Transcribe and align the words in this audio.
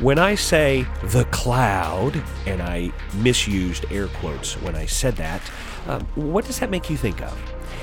When 0.00 0.18
I 0.18 0.34
say 0.34 0.86
the 1.02 1.24
cloud, 1.26 2.22
and 2.46 2.62
I 2.62 2.90
misused 3.16 3.84
air 3.90 4.06
quotes 4.08 4.54
when 4.62 4.74
I 4.74 4.86
said 4.86 5.14
that, 5.16 5.42
um, 5.88 6.06
what 6.14 6.46
does 6.46 6.58
that 6.60 6.70
make 6.70 6.88
you 6.88 6.96
think 6.96 7.20
of? 7.20 7.38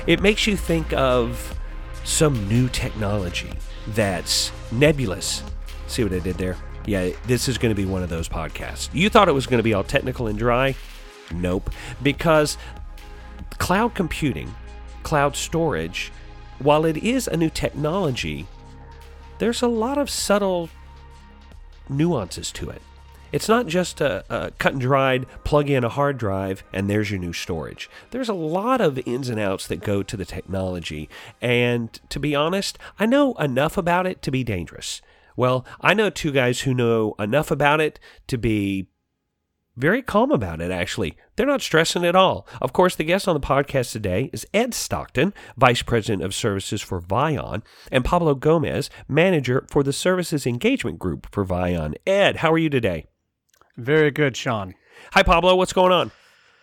It 0.08 0.20
makes 0.20 0.44
you 0.44 0.56
think 0.56 0.92
of 0.94 1.56
some 2.02 2.48
new 2.48 2.68
technology 2.70 3.52
that's 3.88 4.50
nebulous. 4.72 5.44
See 5.86 6.02
what 6.02 6.12
I 6.12 6.18
did 6.18 6.38
there? 6.38 6.56
Yeah, 6.86 7.10
this 7.28 7.46
is 7.46 7.56
going 7.56 7.72
to 7.72 7.80
be 7.80 7.88
one 7.88 8.02
of 8.02 8.08
those 8.08 8.28
podcasts. 8.28 8.88
You 8.92 9.08
thought 9.08 9.28
it 9.28 9.32
was 9.32 9.46
going 9.46 9.58
to 9.58 9.62
be 9.62 9.74
all 9.74 9.84
technical 9.84 10.26
and 10.26 10.36
dry? 10.36 10.74
Nope. 11.32 11.70
Because 12.02 12.58
cloud 13.58 13.94
computing, 13.94 14.52
cloud 15.04 15.36
storage, 15.36 16.10
while 16.58 16.84
it 16.84 16.96
is 16.96 17.28
a 17.28 17.36
new 17.36 17.50
technology, 17.50 18.48
there's 19.38 19.62
a 19.62 19.68
lot 19.68 19.98
of 19.98 20.10
subtle 20.10 20.68
nuances 21.88 22.52
to 22.52 22.70
it. 22.70 22.82
It's 23.30 23.48
not 23.48 23.66
just 23.66 24.00
a, 24.00 24.24
a, 24.30 24.50
cut 24.52 24.72
and 24.72 24.80
dried 24.80 25.26
plug 25.44 25.68
in 25.68 25.84
a 25.84 25.88
hard 25.90 26.16
drive 26.16 26.64
and 26.72 26.88
there's 26.88 27.10
your 27.10 27.20
new 27.20 27.34
storage. 27.34 27.90
There's 28.10 28.30
a 28.30 28.34
lot 28.34 28.80
of 28.80 28.98
ins 29.06 29.28
and 29.28 29.38
outs 29.38 29.66
that 29.66 29.82
go 29.82 30.02
to 30.02 30.16
the 30.16 30.24
technology. 30.24 31.10
And 31.42 31.92
to 32.08 32.18
be 32.18 32.34
honest, 32.34 32.78
I 32.98 33.04
know 33.04 33.34
enough 33.34 33.76
about 33.76 34.06
it 34.06 34.22
to 34.22 34.30
be 34.30 34.44
dangerous. 34.44 35.02
Well, 35.36 35.64
I 35.80 35.94
know 35.94 36.10
two 36.10 36.32
guys 36.32 36.62
who 36.62 36.72
know 36.74 37.14
enough 37.18 37.50
about 37.50 37.80
it 37.80 38.00
to 38.28 38.38
be 38.38 38.88
very 39.78 40.02
calm 40.02 40.32
about 40.32 40.60
it, 40.60 40.70
actually. 40.70 41.16
They're 41.36 41.46
not 41.46 41.62
stressing 41.62 42.04
at 42.04 42.16
all. 42.16 42.46
Of 42.60 42.72
course, 42.72 42.96
the 42.96 43.04
guest 43.04 43.28
on 43.28 43.34
the 43.34 43.40
podcast 43.40 43.92
today 43.92 44.28
is 44.32 44.46
Ed 44.52 44.74
Stockton, 44.74 45.32
Vice 45.56 45.82
President 45.82 46.22
of 46.22 46.34
Services 46.34 46.82
for 46.82 47.00
ViON, 47.00 47.62
and 47.92 48.04
Pablo 48.04 48.34
Gomez, 48.34 48.90
Manager 49.06 49.64
for 49.70 49.82
the 49.84 49.92
Services 49.92 50.46
Engagement 50.46 50.98
Group 50.98 51.28
for 51.32 51.44
ViON. 51.44 51.94
Ed, 52.06 52.38
how 52.38 52.52
are 52.52 52.58
you 52.58 52.68
today? 52.68 53.06
Very 53.76 54.10
good, 54.10 54.36
Sean. 54.36 54.74
Hi, 55.12 55.22
Pablo. 55.22 55.54
What's 55.54 55.72
going 55.72 55.92
on? 55.92 56.10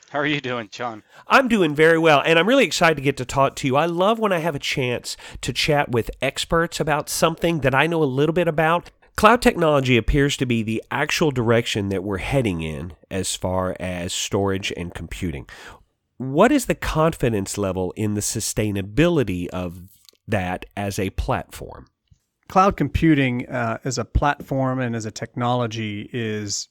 How 0.10 0.20
are 0.20 0.26
you 0.26 0.42
doing, 0.42 0.70
Sean? 0.72 1.04
I'm 1.28 1.48
doing 1.48 1.74
very 1.74 1.98
well, 1.98 2.22
and 2.26 2.38
I'm 2.38 2.48
really 2.48 2.66
excited 2.66 2.96
to 2.96 3.02
get 3.02 3.18
to 3.18 3.26
talk 3.26 3.56
to 3.58 3.68
you. 3.68 3.76
I 3.76 3.86
love 3.86 4.20
when 4.20 4.34
I 4.34 4.40
have 4.40 4.56
a 4.56 4.60
chance 4.60 5.18
to 5.42 5.54
chat 5.54 5.92
with 5.92 6.12
experts 6.22 6.80
about 6.80 7.10
something 7.10 7.62
that 7.62 7.74
I 7.74 7.88
know 7.88 8.04
a 8.04 8.06
little 8.06 8.34
bit 8.34 8.48
about 8.48 8.92
Cloud 9.16 9.42
technology 9.42 9.96
appears 9.96 10.36
to 10.38 10.46
be 10.46 10.62
the 10.62 10.84
actual 10.92 11.32
direction 11.32 11.88
that 11.90 12.04
we're 12.04 12.18
heading 12.18 12.62
in 12.62 12.94
as 13.10 13.36
far 13.36 13.76
as 13.80 14.12
storage 14.12 14.74
and 14.76 14.94
computing. 14.94 15.48
What 16.18 16.52
is 16.52 16.66
the 16.66 16.76
confidence 16.76 17.58
level 17.58 17.94
in 17.96 18.16
the 18.16 18.22
sustainability 18.22 19.48
of 19.48 19.84
that 20.28 20.66
as 20.76 21.00
a 21.00 21.12
platform? 21.12 21.88
Cloud 22.50 22.76
computing 22.76 23.48
uh, 23.48 23.80
as 23.84 23.98
a 23.98 24.06
platform 24.06 24.80
and 24.80 24.96
as 24.96 25.06
a 25.06 25.12
technology 25.12 26.10
is 26.12 26.68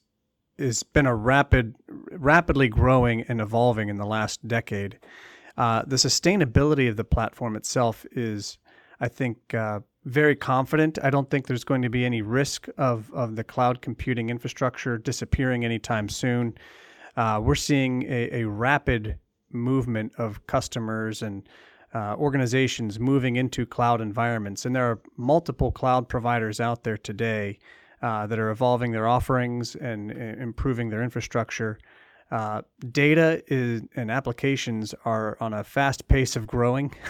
has 0.58 0.84
been 0.84 1.06
a 1.06 1.14
rapid, 1.16 1.74
rapidly 2.12 2.68
growing 2.68 3.22
and 3.22 3.40
evolving 3.40 3.88
in 3.88 3.96
the 3.96 4.06
last 4.06 4.46
decade. 4.46 5.00
Uh, 5.56 5.82
the 5.84 5.96
sustainability 5.96 6.88
of 6.88 6.96
the 6.96 7.02
platform 7.02 7.56
itself 7.56 8.06
is, 8.12 8.58
I 9.00 9.08
think, 9.08 9.52
uh, 9.52 9.80
very 10.04 10.36
confident. 10.36 10.98
I 11.02 11.10
don't 11.10 11.30
think 11.30 11.46
there's 11.46 11.64
going 11.64 11.82
to 11.82 11.88
be 11.88 12.04
any 12.04 12.22
risk 12.22 12.68
of, 12.76 13.10
of 13.12 13.36
the 13.36 13.44
cloud 13.44 13.80
computing 13.80 14.28
infrastructure 14.28 14.98
disappearing 14.98 15.64
anytime 15.64 16.08
soon. 16.08 16.54
Uh, 17.16 17.40
we're 17.42 17.54
seeing 17.54 18.02
a, 18.04 18.42
a, 18.42 18.44
rapid 18.44 19.18
movement 19.52 20.12
of 20.18 20.44
customers 20.46 21.22
and 21.22 21.48
uh, 21.94 22.16
organizations 22.16 22.98
moving 22.98 23.36
into 23.36 23.64
cloud 23.64 24.00
environments. 24.00 24.66
And 24.66 24.74
there 24.74 24.90
are 24.90 25.00
multiple 25.16 25.70
cloud 25.70 26.08
providers 26.08 26.60
out 26.60 26.82
there 26.82 26.98
today 26.98 27.58
uh, 28.02 28.26
that 28.26 28.38
are 28.38 28.50
evolving 28.50 28.90
their 28.90 29.06
offerings 29.06 29.76
and, 29.76 30.10
improving 30.10 30.90
their 30.90 31.02
infrastructure. 31.02 31.78
Uh, 32.30 32.62
data 32.90 33.42
is, 33.46 33.82
and 33.94 34.10
applications 34.10 34.92
are 35.04 35.36
on 35.40 35.54
a 35.54 35.62
fast 35.62 36.08
pace 36.08 36.36
of 36.36 36.46
growing. 36.46 36.94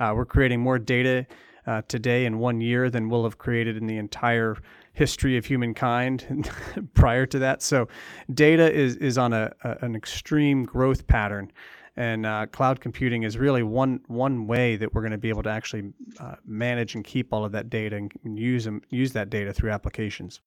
Uh, 0.00 0.12
we're 0.14 0.24
creating 0.24 0.60
more 0.60 0.78
data 0.78 1.26
uh, 1.68 1.82
today 1.86 2.24
in 2.24 2.38
one 2.38 2.62
year 2.62 2.88
than 2.88 3.10
we'll 3.10 3.24
have 3.24 3.36
created 3.36 3.76
in 3.76 3.86
the 3.86 3.98
entire 3.98 4.56
history 4.94 5.36
of 5.36 5.44
humankind 5.44 6.50
prior 6.94 7.26
to 7.26 7.38
that. 7.38 7.62
So, 7.62 7.88
data 8.32 8.72
is 8.72 8.96
is 8.96 9.18
on 9.18 9.34
a, 9.34 9.52
a 9.62 9.76
an 9.82 9.94
extreme 9.94 10.64
growth 10.64 11.06
pattern, 11.06 11.52
and 11.94 12.24
uh, 12.24 12.46
cloud 12.46 12.80
computing 12.80 13.24
is 13.24 13.36
really 13.36 13.62
one 13.62 14.00
one 14.06 14.46
way 14.46 14.76
that 14.76 14.94
we're 14.94 15.02
going 15.02 15.12
to 15.12 15.18
be 15.18 15.28
able 15.28 15.42
to 15.42 15.50
actually 15.50 15.92
uh, 16.18 16.36
manage 16.46 16.94
and 16.94 17.04
keep 17.04 17.34
all 17.34 17.44
of 17.44 17.52
that 17.52 17.68
data 17.68 17.96
and 17.96 18.38
use 18.38 18.64
them 18.64 18.80
use 18.88 19.12
that 19.12 19.28
data 19.28 19.52
through 19.52 19.70
applications. 19.70 20.40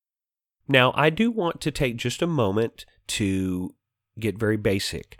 Now, 0.67 0.91
I 0.95 1.11
do 1.11 1.29
want 1.29 1.61
to 1.61 1.71
take 1.71 1.97
just 1.97 2.23
a 2.23 2.27
moment 2.27 2.85
to 3.07 3.75
get 4.19 4.37
very 4.37 4.57
basic 4.57 5.19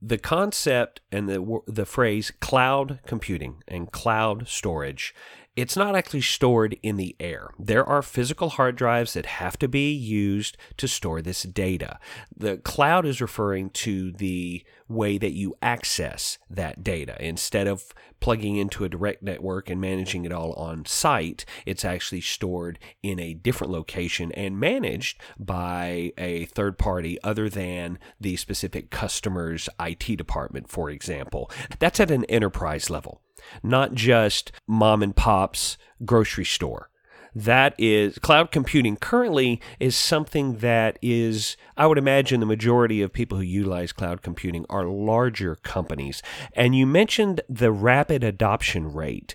the 0.00 0.18
concept 0.18 1.00
and 1.10 1.28
the 1.28 1.60
the 1.66 1.86
phrase 1.86 2.30
cloud 2.40 3.00
computing 3.06 3.62
and 3.66 3.92
cloud 3.92 4.46
storage 4.46 5.14
it's 5.56 5.76
not 5.76 5.96
actually 5.96 6.20
stored 6.20 6.76
in 6.82 6.96
the 6.96 7.16
air. 7.18 7.48
There 7.58 7.84
are 7.84 8.02
physical 8.02 8.50
hard 8.50 8.76
drives 8.76 9.14
that 9.14 9.26
have 9.26 9.58
to 9.58 9.68
be 9.68 9.90
used 9.90 10.58
to 10.76 10.86
store 10.86 11.22
this 11.22 11.42
data. 11.44 11.98
The 12.36 12.58
cloud 12.58 13.06
is 13.06 13.22
referring 13.22 13.70
to 13.70 14.12
the 14.12 14.62
way 14.86 15.16
that 15.16 15.32
you 15.32 15.54
access 15.62 16.38
that 16.50 16.84
data. 16.84 17.16
Instead 17.18 17.66
of 17.66 17.94
plugging 18.20 18.56
into 18.56 18.84
a 18.84 18.88
direct 18.88 19.22
network 19.22 19.70
and 19.70 19.80
managing 19.80 20.26
it 20.26 20.32
all 20.32 20.52
on 20.52 20.84
site, 20.84 21.46
it's 21.64 21.84
actually 21.84 22.20
stored 22.20 22.78
in 23.02 23.18
a 23.18 23.34
different 23.34 23.72
location 23.72 24.32
and 24.32 24.60
managed 24.60 25.20
by 25.38 26.12
a 26.18 26.44
third 26.46 26.78
party 26.78 27.18
other 27.22 27.48
than 27.48 27.98
the 28.20 28.36
specific 28.36 28.90
customer's 28.90 29.68
IT 29.80 30.16
department, 30.16 30.68
for 30.68 30.90
example. 30.90 31.50
That's 31.78 32.00
at 32.00 32.10
an 32.10 32.24
enterprise 32.26 32.90
level 32.90 33.22
not 33.62 33.94
just 33.94 34.52
mom 34.66 35.02
and 35.02 35.14
pop's 35.14 35.78
grocery 36.04 36.44
store. 36.44 36.90
That 37.36 37.74
is 37.76 38.18
cloud 38.18 38.50
computing 38.50 38.96
currently 38.96 39.60
is 39.78 39.94
something 39.94 40.56
that 40.58 40.98
is, 41.02 41.58
I 41.76 41.86
would 41.86 41.98
imagine, 41.98 42.40
the 42.40 42.46
majority 42.46 43.02
of 43.02 43.12
people 43.12 43.36
who 43.36 43.44
utilize 43.44 43.92
cloud 43.92 44.22
computing 44.22 44.64
are 44.70 44.86
larger 44.86 45.56
companies. 45.56 46.22
And 46.54 46.74
you 46.74 46.86
mentioned 46.86 47.42
the 47.46 47.72
rapid 47.72 48.24
adoption 48.24 48.90
rate. 48.90 49.34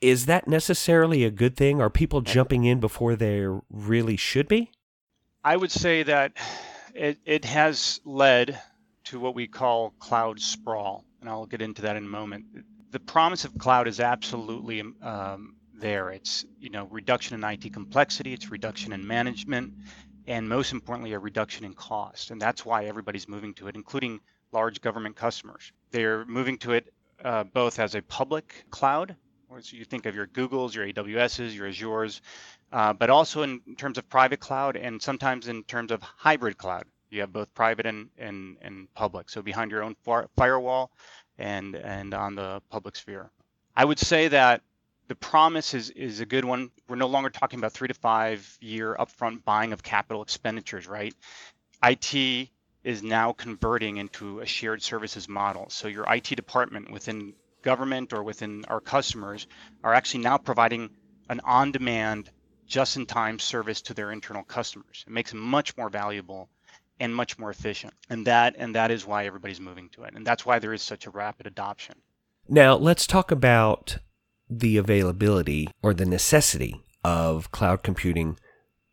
Is 0.00 0.24
that 0.24 0.48
necessarily 0.48 1.24
a 1.24 1.30
good 1.30 1.58
thing? 1.58 1.78
Are 1.78 1.90
people 1.90 2.22
jumping 2.22 2.64
in 2.64 2.80
before 2.80 3.16
they 3.16 3.44
really 3.68 4.16
should 4.16 4.48
be? 4.48 4.70
I 5.44 5.58
would 5.58 5.70
say 5.70 6.04
that 6.04 6.32
it, 6.94 7.18
it 7.26 7.44
has 7.44 8.00
led 8.06 8.58
to 9.04 9.20
what 9.20 9.34
we 9.34 9.46
call 9.46 9.90
cloud 9.98 10.40
sprawl. 10.40 11.04
And 11.20 11.28
I'll 11.28 11.44
get 11.44 11.60
into 11.60 11.82
that 11.82 11.96
in 11.96 12.04
a 12.04 12.08
moment 12.08 12.46
the 12.96 13.00
promise 13.00 13.44
of 13.44 13.58
cloud 13.58 13.86
is 13.86 14.00
absolutely 14.00 14.82
um, 15.02 15.56
there. 15.74 16.08
It's 16.08 16.46
you 16.58 16.70
know 16.70 16.86
reduction 16.90 17.34
in 17.34 17.44
IT 17.44 17.70
complexity, 17.74 18.32
it's 18.32 18.50
reduction 18.50 18.94
in 18.94 19.06
management, 19.06 19.74
and 20.26 20.48
most 20.48 20.72
importantly, 20.72 21.12
a 21.12 21.18
reduction 21.18 21.66
in 21.66 21.74
cost. 21.74 22.30
And 22.30 22.40
that's 22.40 22.64
why 22.64 22.86
everybody's 22.86 23.28
moving 23.28 23.52
to 23.56 23.68
it, 23.68 23.74
including 23.74 24.20
large 24.50 24.80
government 24.80 25.14
customers. 25.14 25.72
They're 25.90 26.24
moving 26.24 26.56
to 26.60 26.72
it 26.72 26.90
uh, 27.22 27.44
both 27.44 27.78
as 27.80 27.94
a 27.94 28.00
public 28.00 28.64
cloud, 28.70 29.14
or 29.50 29.60
so 29.60 29.76
you 29.76 29.84
think 29.84 30.06
of 30.06 30.14
your 30.14 30.28
Googles, 30.28 30.74
your 30.74 30.86
AWSs, 30.86 31.54
your 31.54 31.68
Azures, 31.68 32.22
uh, 32.72 32.94
but 32.94 33.10
also 33.10 33.42
in 33.42 33.60
terms 33.76 33.98
of 33.98 34.08
private 34.08 34.40
cloud, 34.40 34.74
and 34.74 35.02
sometimes 35.02 35.48
in 35.48 35.64
terms 35.64 35.92
of 35.92 36.00
hybrid 36.00 36.56
cloud. 36.56 36.84
You 37.10 37.20
have 37.20 37.32
both 37.32 37.54
private 37.54 37.86
and, 37.86 38.08
and, 38.18 38.56
and 38.62 38.92
public. 38.94 39.30
So 39.30 39.40
behind 39.40 39.70
your 39.70 39.84
own 39.84 39.94
far- 40.02 40.28
firewall, 40.36 40.90
and 41.38 41.74
and 41.74 42.14
on 42.14 42.34
the 42.34 42.62
public 42.70 42.96
sphere. 42.96 43.30
I 43.74 43.84
would 43.84 43.98
say 43.98 44.28
that 44.28 44.62
the 45.08 45.14
promise 45.14 45.74
is 45.74 45.90
is 45.90 46.20
a 46.20 46.26
good 46.26 46.44
one. 46.44 46.70
We're 46.88 46.96
no 46.96 47.06
longer 47.06 47.30
talking 47.30 47.58
about 47.58 47.72
three 47.72 47.88
to 47.88 47.94
five 47.94 48.58
year 48.60 48.96
upfront 48.98 49.44
buying 49.44 49.72
of 49.72 49.82
capital 49.82 50.22
expenditures, 50.22 50.86
right? 50.86 51.14
IT 51.82 52.48
is 52.84 53.02
now 53.02 53.32
converting 53.32 53.96
into 53.96 54.40
a 54.40 54.46
shared 54.46 54.82
services 54.82 55.28
model. 55.28 55.68
So 55.70 55.88
your 55.88 56.06
IT 56.12 56.36
department 56.36 56.90
within 56.90 57.34
government 57.62 58.12
or 58.12 58.22
within 58.22 58.64
our 58.66 58.80
customers 58.80 59.46
are 59.82 59.92
actually 59.92 60.22
now 60.22 60.38
providing 60.38 60.90
an 61.28 61.40
on-demand 61.44 62.30
just 62.66 62.96
in 62.96 63.06
time 63.06 63.40
service 63.40 63.82
to 63.82 63.94
their 63.94 64.12
internal 64.12 64.44
customers. 64.44 65.04
It 65.06 65.12
makes 65.12 65.32
them 65.32 65.40
much 65.40 65.76
more 65.76 65.90
valuable 65.90 66.48
and 67.00 67.14
much 67.14 67.38
more 67.38 67.50
efficient. 67.50 67.94
And 68.10 68.26
that 68.26 68.54
and 68.58 68.74
that 68.74 68.90
is 68.90 69.06
why 69.06 69.26
everybody's 69.26 69.60
moving 69.60 69.88
to 69.90 70.04
it. 70.04 70.14
And 70.14 70.26
that's 70.26 70.46
why 70.46 70.58
there 70.58 70.72
is 70.72 70.82
such 70.82 71.06
a 71.06 71.10
rapid 71.10 71.46
adoption. 71.46 71.96
Now, 72.48 72.76
let's 72.76 73.06
talk 73.06 73.30
about 73.30 73.98
the 74.48 74.76
availability 74.76 75.68
or 75.82 75.92
the 75.92 76.06
necessity 76.06 76.82
of 77.02 77.50
cloud 77.50 77.82
computing 77.82 78.38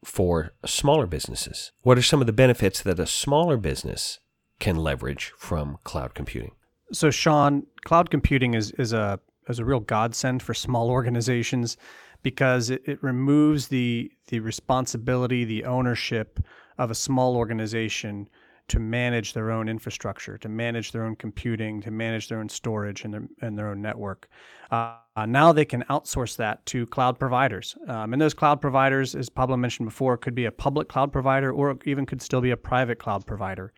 for 0.04 0.54
smaller 0.66 1.06
businesses. 1.06 1.72
What 1.82 1.98
are 1.98 2.02
some 2.04 2.20
of 2.20 2.28
the 2.28 2.34
benefits 2.34 2.82
that 2.82 3.00
a 3.00 3.08
smaller 3.08 3.58
business 3.58 4.20
can 4.60 4.78
leverage 4.78 5.34
from 5.38 5.78
cloud 5.84 6.14
computing? 6.14 6.52
So, 6.92 7.10
Sean, 7.12 7.66
cloud 7.84 8.10
computing 8.10 8.54
is, 8.54 8.72
is 8.72 8.94
a 8.94 9.20
is 9.50 9.60
a 9.60 9.66
real 9.66 9.82
godsend 9.82 10.42
for 10.42 10.54
small 10.54 10.90
organizations 11.00 11.78
because 12.22 12.70
it, 12.70 12.82
it 12.86 13.04
removes 13.04 13.68
the 13.68 14.12
the 14.28 14.40
responsibility, 14.40 15.44
the 15.44 15.66
ownership 15.66 16.40
of 16.78 16.92
a 16.92 16.96
small 16.96 17.36
organization 17.36 18.28
to 18.70 18.80
manage 18.80 19.34
their 19.34 19.52
own 19.52 19.68
infrastructure, 19.68 20.38
to 20.38 20.50
manage 20.50 20.92
their 20.92 21.04
own 21.04 21.16
computing, 21.16 21.82
to 21.82 21.92
manage 21.92 22.30
their 22.30 22.40
own 22.40 22.48
storage 22.48 23.04
and 23.04 23.14
their, 23.14 23.24
and 23.42 23.58
their 23.58 23.68
own 23.68 23.82
network. 23.82 24.30
Uh, 24.72 24.96
now 25.28 25.52
they 25.52 25.66
can 25.66 25.84
outsource 25.90 26.38
that 26.38 26.66
to 26.66 26.88
cloud 26.88 27.20
providers. 27.20 27.76
Um, 27.88 28.14
and 28.14 28.22
those 28.22 28.34
cloud 28.34 28.62
providers, 28.62 29.16
as 29.16 29.30
Pablo 29.30 29.58
mentioned 29.58 29.90
before, 29.90 30.18
could 30.18 30.34
be 30.34 30.46
a 30.46 30.52
public 30.52 30.88
cloud 30.88 31.12
provider 31.12 31.52
or 31.52 31.78
even 31.86 32.06
could 32.06 32.22
still 32.22 32.42
be 32.42 32.52
a 32.52 32.58
private 32.58 33.00
cloud 33.00 33.26
provider, 33.26 33.74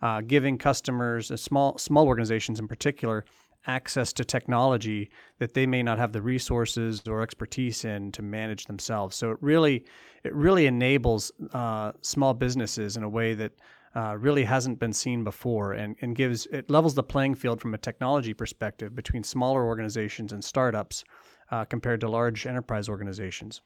uh, 0.00 0.20
giving 0.20 0.56
customers, 0.56 1.30
uh, 1.30 1.36
small 1.36 1.76
small 1.76 2.06
organizations 2.06 2.60
in 2.60 2.68
particular, 2.68 3.24
access 3.66 4.12
to 4.14 4.24
technology 4.24 5.10
that 5.38 5.54
they 5.54 5.66
may 5.66 5.82
not 5.82 5.98
have 5.98 6.12
the 6.12 6.22
resources 6.22 7.02
or 7.06 7.22
expertise 7.22 7.84
in 7.84 8.12
to 8.12 8.22
manage 8.22 8.66
themselves. 8.66 9.16
So 9.16 9.32
it 9.32 9.38
really 9.40 9.84
it 10.24 10.34
really 10.34 10.66
enables 10.66 11.32
uh, 11.52 11.92
small 12.02 12.34
businesses 12.34 12.96
in 12.96 13.02
a 13.02 13.08
way 13.08 13.34
that 13.34 13.52
uh, 13.96 14.16
really 14.18 14.44
hasn't 14.44 14.78
been 14.78 14.92
seen 14.92 15.24
before 15.24 15.72
and, 15.72 15.96
and 16.00 16.14
gives 16.14 16.46
it 16.46 16.70
levels 16.70 16.94
the 16.94 17.02
playing 17.02 17.34
field 17.34 17.60
from 17.60 17.74
a 17.74 17.78
technology 17.78 18.32
perspective 18.32 18.94
between 18.94 19.24
smaller 19.24 19.64
organizations 19.64 20.32
and 20.32 20.44
startups 20.44 21.04
uh, 21.50 21.64
compared 21.64 22.00
to 22.00 22.08
large 22.08 22.46
enterprise 22.46 22.88
organizations. 22.88 23.60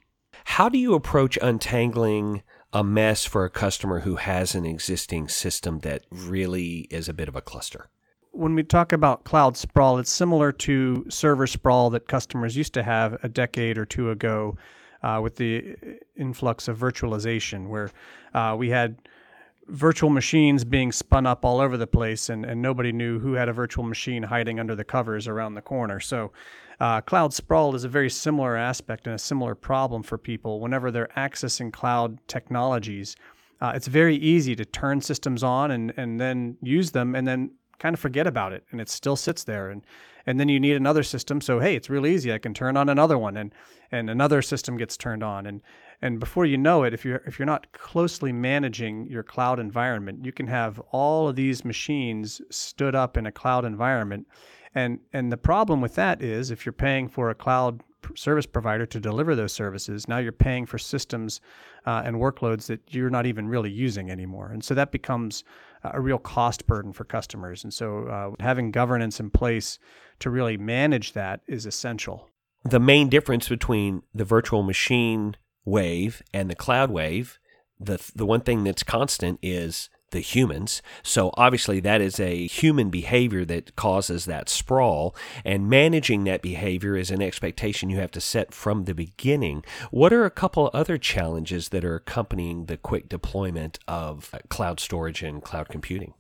How 0.45 0.69
do 0.69 0.79
you 0.79 0.95
approach 0.95 1.39
untangling 1.41 2.43
a 2.73 2.83
mess 2.83 3.25
for 3.25 3.45
a 3.45 3.51
customer 3.51 4.01
who 4.01 4.17
has 4.17 4.55
an 4.55 4.67
existing 4.67 5.29
system 5.29 5.81
that 5.81 6.05
really 6.11 6.89
is 6.91 7.09
a 7.09 7.15
bit 7.15 7.29
of 7.29 7.37
a 7.37 7.41
cluster? 7.41 7.89
When 8.35 8.57
we 8.57 8.65
talk 8.65 8.93
about 8.93 9.23
cloud 9.23 9.57
sprawl, 9.57 9.99
it's 9.99 10.11
similar 10.11 10.51
to 10.51 11.07
server 11.09 11.47
sprawl 11.47 11.91
that 11.91 12.09
customers 12.09 12.57
used 12.57 12.75
to 12.75 12.83
have 12.83 13.17
a 13.23 13.29
decade 13.29 13.79
or 13.79 13.87
two 13.87 14.11
ago 14.11 14.57
uh, 15.05 15.21
with 15.23 15.37
the 15.37 15.77
influx 16.17 16.67
of 16.67 16.77
virtualization, 16.77 17.69
where 17.69 17.93
uh, 18.35 18.57
we 18.59 18.71
had 18.71 18.97
virtual 19.69 20.11
machines 20.11 20.65
being 20.65 20.91
spun 20.91 21.27
up 21.27 21.45
all 21.45 21.61
over 21.61 21.77
the 21.77 21.87
place, 21.87 22.29
and, 22.29 22.45
and 22.45 22.61
nobody 22.61 22.91
knew 22.91 23.21
who 23.21 23.35
had 23.35 23.49
a 23.49 23.53
virtual 23.53 23.85
machine 23.85 24.25
hiding 24.25 24.59
under 24.59 24.75
the 24.75 24.85
covers 24.85 25.29
around 25.29 25.55
the 25.55 25.63
corner. 25.63 26.01
So, 26.01 26.33
uh, 26.81 27.03
cloud 27.03 27.33
sprawl 27.33 27.77
is 27.77 27.85
a 27.85 27.89
very 27.89 28.11
similar 28.11 28.57
aspect 28.57 29.07
and 29.07 29.15
a 29.15 29.19
similar 29.19 29.55
problem 29.55 30.03
for 30.03 30.19
people 30.19 30.59
whenever 30.59 30.91
they're 30.91 31.11
accessing 31.17 31.73
cloud 31.73 32.19
technologies. 32.27 33.15
Uh, 33.61 33.73
it's 33.77 33.87
very 33.87 34.17
easy 34.17 34.57
to 34.57 34.65
turn 34.65 35.01
systems 35.01 35.45
on 35.45 35.71
and, 35.71 35.95
and 35.97 36.21
then 36.21 36.57
use 36.63 36.91
them 36.91 37.15
and 37.15 37.29
then 37.29 37.53
kind 37.79 37.95
of 37.95 38.01
forget 38.01 38.27
about 38.27 38.53
it 38.53 38.65
and 38.71 38.81
it 38.81 38.89
still 38.89 39.17
sits 39.17 39.45
there 39.45 39.71
and 39.71 39.83
and 40.27 40.41
then 40.41 40.49
you 40.49 40.59
need 40.59 40.77
another 40.77 41.03
system 41.03 41.41
so 41.41 41.61
hey 41.61 41.75
it's 41.75 41.91
real 41.91 42.07
easy 42.07 42.33
i 42.33 42.39
can 42.39 42.55
turn 42.55 42.77
on 42.77 42.89
another 42.89 43.19
one 43.19 43.37
and 43.37 43.53
and 43.91 44.09
another 44.11 44.43
system 44.43 44.77
gets 44.77 44.97
turned 44.97 45.23
on 45.23 45.47
and 45.47 45.61
and 46.03 46.19
before 46.19 46.47
you 46.47 46.59
know 46.59 46.83
it 46.83 46.95
if 46.95 47.05
you're 47.05 47.23
if 47.27 47.39
you're 47.39 47.47
not 47.47 47.71
closely 47.73 48.33
managing 48.33 49.07
your 49.07 49.23
cloud 49.23 49.59
environment 49.59 50.25
you 50.25 50.33
can 50.33 50.47
have 50.47 50.81
all 50.91 51.29
of 51.29 51.37
these 51.37 51.65
machines 51.65 52.41
stood 52.51 52.95
up 52.95 53.17
in 53.17 53.27
a 53.27 53.33
cloud 53.33 53.65
environment 53.65 54.27
and 54.75 54.99
and 55.13 55.31
the 55.31 55.37
problem 55.37 55.81
with 55.81 55.95
that 55.95 56.23
is 56.23 56.51
if 56.51 56.65
you're 56.65 56.73
paying 56.73 57.09
for 57.09 57.31
a 57.31 57.35
cloud 57.35 57.83
service 58.17 58.47
provider 58.47 58.87
to 58.87 59.01
deliver 59.01 59.35
those 59.35 59.53
services 59.53 60.09
now 60.09 60.19
you're 60.19 60.33
paying 60.33 60.67
for 60.67 60.79
systems 60.79 61.41
uh, 61.87 62.03
and 62.05 62.17
workloads 62.17 62.67
that 62.67 62.81
you're 62.95 63.11
not 63.11 63.27
even 63.27 63.49
really 63.49 63.71
using 63.71 64.11
anymore. 64.11 64.51
And 64.51 64.65
so 64.65 64.75
that 64.75 64.91
becomes 64.91 65.45
a 65.83 66.01
real 66.01 66.19
cost 66.19 66.67
burden 66.67 66.93
for 66.93 67.05
customers. 67.05 67.63
And 67.65 67.73
so 67.73 68.07
uh, 68.07 68.43
having 68.43 68.71
governance 68.71 69.21
in 69.21 69.31
place 69.31 69.79
to 70.21 70.31
really 70.31 70.57
manage 70.57 71.13
that 71.13 71.41
is 71.47 71.67
essential. 71.67 72.31
The 72.65 72.81
main 72.81 73.09
difference 73.09 73.49
between 73.49 74.03
the 74.15 74.25
virtual 74.25 74.63
machine 74.63 75.37
wave 75.65 76.23
and 76.33 76.51
the 76.51 76.55
cloud 76.55 76.91
wave, 76.91 77.39
the 77.79 78.01
the 78.15 78.25
one 78.25 78.41
thing 78.41 78.65
that's 78.65 78.83
constant 78.83 79.39
is 79.43 79.91
the 80.11 80.21
humans. 80.21 80.81
So 81.03 81.33
obviously 81.35 81.81
that 81.81 82.01
is 82.01 82.21
a 82.21 82.47
human 82.47 82.91
behavior 82.91 83.45
that 83.47 83.77
causes 83.77 84.25
that 84.27 84.49
sprawl 84.49 85.15
and 85.45 85.69
managing 85.69 86.25
that 86.25 86.43
behavior 86.43 86.97
is 86.97 87.11
an 87.11 87.21
expectation 87.21 87.91
you 87.91 87.99
have 87.99 88.13
to 88.13 88.21
set 88.21 88.55
from 88.55 88.85
the 88.85 88.95
beginning. 88.95 89.65
What 89.91 90.13
are 90.13 90.25
a 90.25 90.31
couple 90.31 90.71
other 90.73 90.99
challenges 90.99 91.71
that 91.71 91.85
are 91.85 91.97
accompanying 91.97 92.67
the 92.67 92.77
quick 92.77 93.09
deployment 93.09 93.79
of 93.89 94.33
cloud 94.49 94.81
storage 94.81 95.23
and 95.23 95.43
cloud 95.43 95.69
computing? 95.69 96.15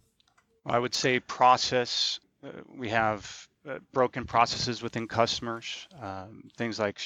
I 0.67 0.79
would 0.79 0.95
say 0.95 1.21
process. 1.21 2.19
Uh, 2.43 2.49
we 2.77 2.89
have 2.89 3.49
uh, 3.69 3.79
broken 3.93 4.25
processes 4.25 4.83
within 4.83 5.07
customers, 5.07 5.89
um, 6.01 6.43
things 6.57 6.79
like 6.79 6.99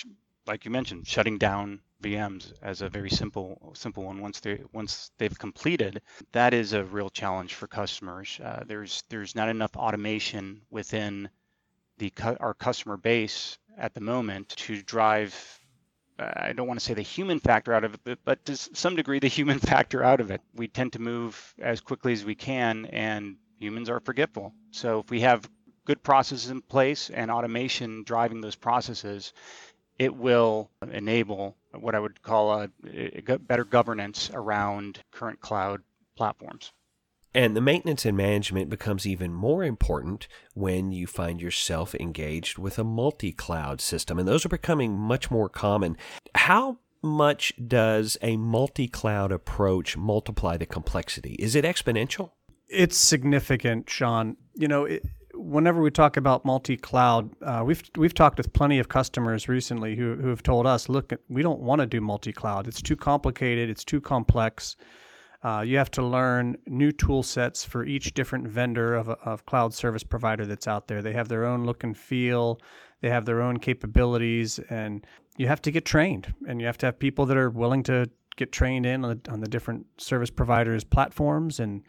like 0.47 0.65
you 0.65 0.71
mentioned, 0.71 1.07
shutting 1.07 1.39
down 1.39 1.81
VMs 2.03 2.53
as 2.63 2.83
a 2.83 2.89
very 2.89 3.11
simple 3.11 3.73
simple 3.75 4.05
one 4.05 4.21
once 4.21 4.41
they 4.41 4.61
once 4.73 5.11
they've 5.19 5.39
completed 5.39 6.01
that 6.33 6.55
is 6.55 6.73
a 6.73 6.85
real 6.85 7.11
challenge 7.11 7.55
for 7.55 7.67
customers 7.67 8.39
uh, 8.45 8.63
there's 8.67 9.03
there's 9.09 9.35
not 9.35 9.49
enough 9.49 9.77
automation 9.77 10.61
within 10.71 11.29
the 11.99 12.13
our 12.41 12.55
customer 12.55 12.97
base 12.97 13.59
at 13.77 13.95
the 13.95 14.01
moment 14.01 14.49
to 14.51 14.81
drive 14.83 15.35
uh, 16.19 16.31
I 16.37 16.53
don't 16.53 16.67
want 16.67 16.81
to 16.81 16.85
say 16.85 16.95
the 16.95 17.03
human 17.03 17.39
factor 17.39 17.73
out 17.73 17.85
of 17.85 17.95
it, 18.07 18.19
but 18.25 18.45
to 18.47 18.57
some 18.57 18.97
degree 18.97 19.19
the 19.19 19.29
human 19.29 19.59
factor 19.71 20.03
out 20.03 20.21
of 20.21 20.31
it. 20.31 20.41
We 20.55 20.69
tend 20.69 20.95
to 20.95 20.99
move 20.99 21.55
as 21.61 21.81
quickly 21.81 22.13
as 22.13 22.25
we 22.25 22.35
can, 22.35 22.87
and 22.87 23.37
humans 23.59 23.89
are 23.89 24.01
forgetful. 24.01 24.53
So 24.73 25.01
if 25.01 25.11
we 25.11 25.21
have 25.21 25.49
good 25.85 26.03
processes 26.03 26.51
in 26.51 26.61
place 26.61 27.09
and 27.11 27.31
automation 27.31 28.03
driving 28.03 28.41
those 28.41 28.57
processes, 28.57 29.33
it 29.99 30.17
will 30.17 30.71
enable 30.93 31.57
what 31.73 31.95
I 31.95 32.01
would 32.01 32.23
call 32.23 32.53
a, 32.53 32.71
a 32.87 33.39
better 33.39 33.65
governance 33.65 34.31
around 34.33 35.01
current 35.11 35.41
cloud 35.41 35.83
platforms. 36.17 36.73
And 37.35 37.55
the 37.55 37.61
maintenance 37.61 38.07
and 38.07 38.17
management 38.17 38.71
becomes 38.71 39.07
even 39.07 39.33
more 39.33 39.63
important 39.63 40.29
when 40.55 40.93
you 40.93 41.07
find 41.07 41.41
yourself 41.41 41.95
engaged 41.95 42.59
with 42.59 42.79
a 42.79 42.85
multi 42.85 43.33
cloud 43.33 43.81
system. 43.81 44.19
And 44.19 44.27
those 44.27 44.47
are 44.47 44.51
becoming 44.51 44.99
much 44.99 45.31
more 45.31 45.49
common. 45.49 45.97
How 46.35 46.79
much 47.03 47.53
does 47.65 48.17
a 48.23 48.37
multi 48.37 48.89
cloud 48.89 49.31
approach 49.31 49.97
multiply 49.97 50.57
the 50.57 50.67
complexity? 50.67 51.35
Is 51.35 51.55
it 51.55 51.65
exponential? 51.65 52.31
It's 52.69 52.97
significant, 52.97 53.89
Sean. 53.91 54.37
You 54.55 54.69
know, 54.69 54.85
it, 54.87 55.05
whenever 55.35 55.81
we 55.81 55.91
talk 55.91 56.17
about 56.17 56.45
multi-cloud, 56.45 57.31
uh, 57.43 57.63
we've 57.65 57.83
we've 57.97 58.15
talked 58.15 58.39
with 58.39 58.53
plenty 58.53 58.79
of 58.79 58.89
customers 58.89 59.49
recently 59.49 59.97
who 59.97 60.17
who 60.17 60.29
have 60.29 60.43
told 60.43 60.67
us, 60.67 60.89
look, 60.89 61.13
we 61.29 61.43
don't 61.43 61.61
want 61.61 61.81
to 61.81 61.87
do 61.87 62.01
multi-cloud. 62.01 62.67
It's 62.67 62.83
too 62.83 62.97
complicated. 62.97 63.71
It's 63.71 63.85
too 63.85 64.01
complex. 64.01 64.77
Uh, 65.43 65.63
you 65.65 65.77
have 65.77 65.91
to 65.93 66.03
learn 66.03 66.57
new 66.67 66.91
tool 66.91 67.23
sets 67.23 67.65
for 67.65 67.85
each 67.85 68.13
different 68.15 68.49
vendor 68.49 68.97
of, 68.97 69.09
of 69.09 69.47
cloud 69.47 69.73
service 69.73 70.03
provider 70.03 70.45
that's 70.45 70.67
out 70.67 70.89
there. 70.89 71.01
They 71.01 71.13
have 71.13 71.29
their 71.29 71.45
own 71.45 71.65
look 71.65 71.85
and 71.85 71.97
feel. 71.97 72.61
They 73.03 73.11
have 73.11 73.25
their 73.25 73.41
own 73.41 73.59
capabilities, 73.59 74.59
and 74.71 75.07
you 75.37 75.47
have 75.47 75.63
to 75.63 75.71
get 75.71 75.85
trained. 75.85 76.35
And 76.49 76.61
you 76.61 76.67
have 76.67 76.79
to 76.79 76.87
have 76.87 76.99
people 76.99 77.25
that 77.27 77.37
are 77.37 77.51
willing 77.51 77.85
to 77.85 78.11
get 78.37 78.51
trained 78.51 78.87
in 78.87 79.05
on 79.05 79.21
the, 79.23 79.31
on 79.31 79.41
the 79.41 79.49
different 79.49 79.87
service 79.99 80.31
providers' 80.31 80.83
platforms 80.83 81.61
and 81.61 81.83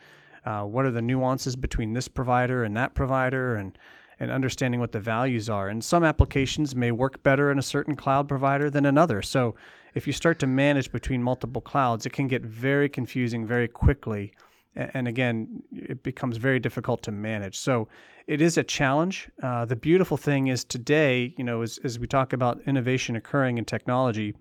uh, 0.45 0.63
what 0.63 0.85
are 0.85 0.91
the 0.91 1.01
nuances 1.01 1.55
between 1.55 1.93
this 1.93 2.07
provider 2.07 2.63
and 2.63 2.75
that 2.77 2.93
provider 2.93 3.55
and 3.55 3.77
and 4.19 4.31
understanding 4.31 4.79
what 4.79 4.91
the 4.91 4.99
values 4.99 5.49
are. 5.49 5.69
And 5.69 5.83
some 5.83 6.03
applications 6.03 6.75
may 6.75 6.91
work 6.91 7.23
better 7.23 7.51
in 7.51 7.57
a 7.57 7.61
certain 7.61 7.95
cloud 7.95 8.27
provider 8.27 8.69
than 8.69 8.85
another. 8.85 9.21
So 9.21 9.55
if 9.93 10.05
you 10.05 10.13
start 10.13 10.39
to 10.39 10.47
manage 10.47 10.91
between 10.91 11.23
multiple 11.23 11.61
clouds, 11.61 12.05
it 12.05 12.13
can 12.13 12.27
get 12.27 12.43
very 12.43 12.89
confusing 12.89 13.45
very 13.47 13.67
quickly. 13.67 14.33
And 14.75 15.07
again, 15.07 15.63
it 15.71 16.03
becomes 16.03 16.37
very 16.37 16.59
difficult 16.59 17.01
to 17.03 17.11
manage. 17.11 17.57
So 17.57 17.87
it 18.27 18.41
is 18.41 18.57
a 18.57 18.63
challenge. 18.63 19.29
Uh, 19.41 19.65
the 19.65 19.75
beautiful 19.75 20.15
thing 20.15 20.47
is 20.47 20.63
today, 20.63 21.33
you 21.37 21.43
know, 21.43 21.61
as, 21.61 21.79
as 21.83 21.97
we 21.97 22.05
talk 22.05 22.33
about 22.33 22.61
innovation 22.67 23.15
occurring 23.15 23.57
in 23.57 23.65
technology, 23.65 24.35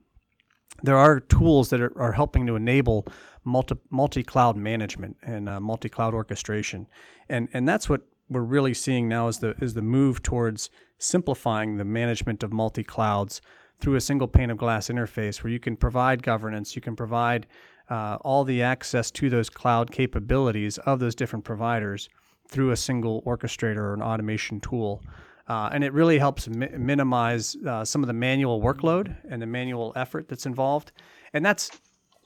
there 0.83 0.97
are 0.97 1.21
tools 1.21 1.71
that 1.71 1.81
are, 1.81 1.93
are 1.99 2.13
helping 2.13 2.47
to 2.47 2.57
enable 2.57 3.07
multi 3.45 3.77
multi 3.91 4.23
cloud 4.23 4.57
management 4.57 5.17
and 5.23 5.49
uh, 5.49 5.61
multi 5.61 5.89
cloud 5.89 6.15
orchestration, 6.15 6.87
and 7.29 7.49
and 7.53 7.69
that's 7.69 7.89
what 7.89 8.03
we're 8.29 8.43
really 8.43 8.75
seeing 8.75 9.09
now 9.09 9.29
is 9.29 9.39
the 9.39 9.55
is 9.61 9.75
the 9.75 9.83
move 9.83 10.23
towards 10.23 10.71
simplifying 10.99 11.77
the 11.77 11.85
management 11.85 12.43
of 12.43 12.53
multi 12.53 12.85
clouds 12.85 13.41
through 13.81 13.95
a 13.95 14.01
single 14.01 14.29
pane 14.29 14.51
of 14.51 14.59
glass 14.59 14.89
interface 14.89 15.43
where 15.43 15.53
you 15.53 15.61
can 15.61 15.77
provide 15.77 16.23
governance, 16.23 16.75
you 16.75 16.83
can 16.83 16.97
provide 16.97 17.47
uh, 17.91 18.19
all 18.23 18.45
the 18.45 18.63
access 18.63 19.11
to 19.11 19.31
those 19.31 19.49
cloud 19.49 19.91
capabilities 19.91 20.79
of 20.79 20.99
those 20.99 21.15
different 21.15 21.45
providers 21.45 22.09
through 22.49 22.71
a 22.71 22.77
single 22.77 23.23
orchestrator 23.23 23.79
or 23.79 23.95
an 23.95 24.03
automation 24.03 24.61
tool. 24.61 25.03
Uh, 25.49 25.71
and 25.73 25.83
it 25.83 25.93
really 25.95 26.19
helps 26.19 26.47
mi- 26.47 26.69
minimize 26.77 27.57
uh, 27.67 27.85
some 27.85 28.03
of 28.03 28.07
the 28.07 28.13
manual 28.13 28.61
workload 28.61 29.17
and 29.31 29.41
the 29.41 29.47
manual 29.47 29.93
effort 29.97 30.29
that's 30.29 30.47
involved. 30.47 30.93
And 31.33 31.45
that's 31.45 31.71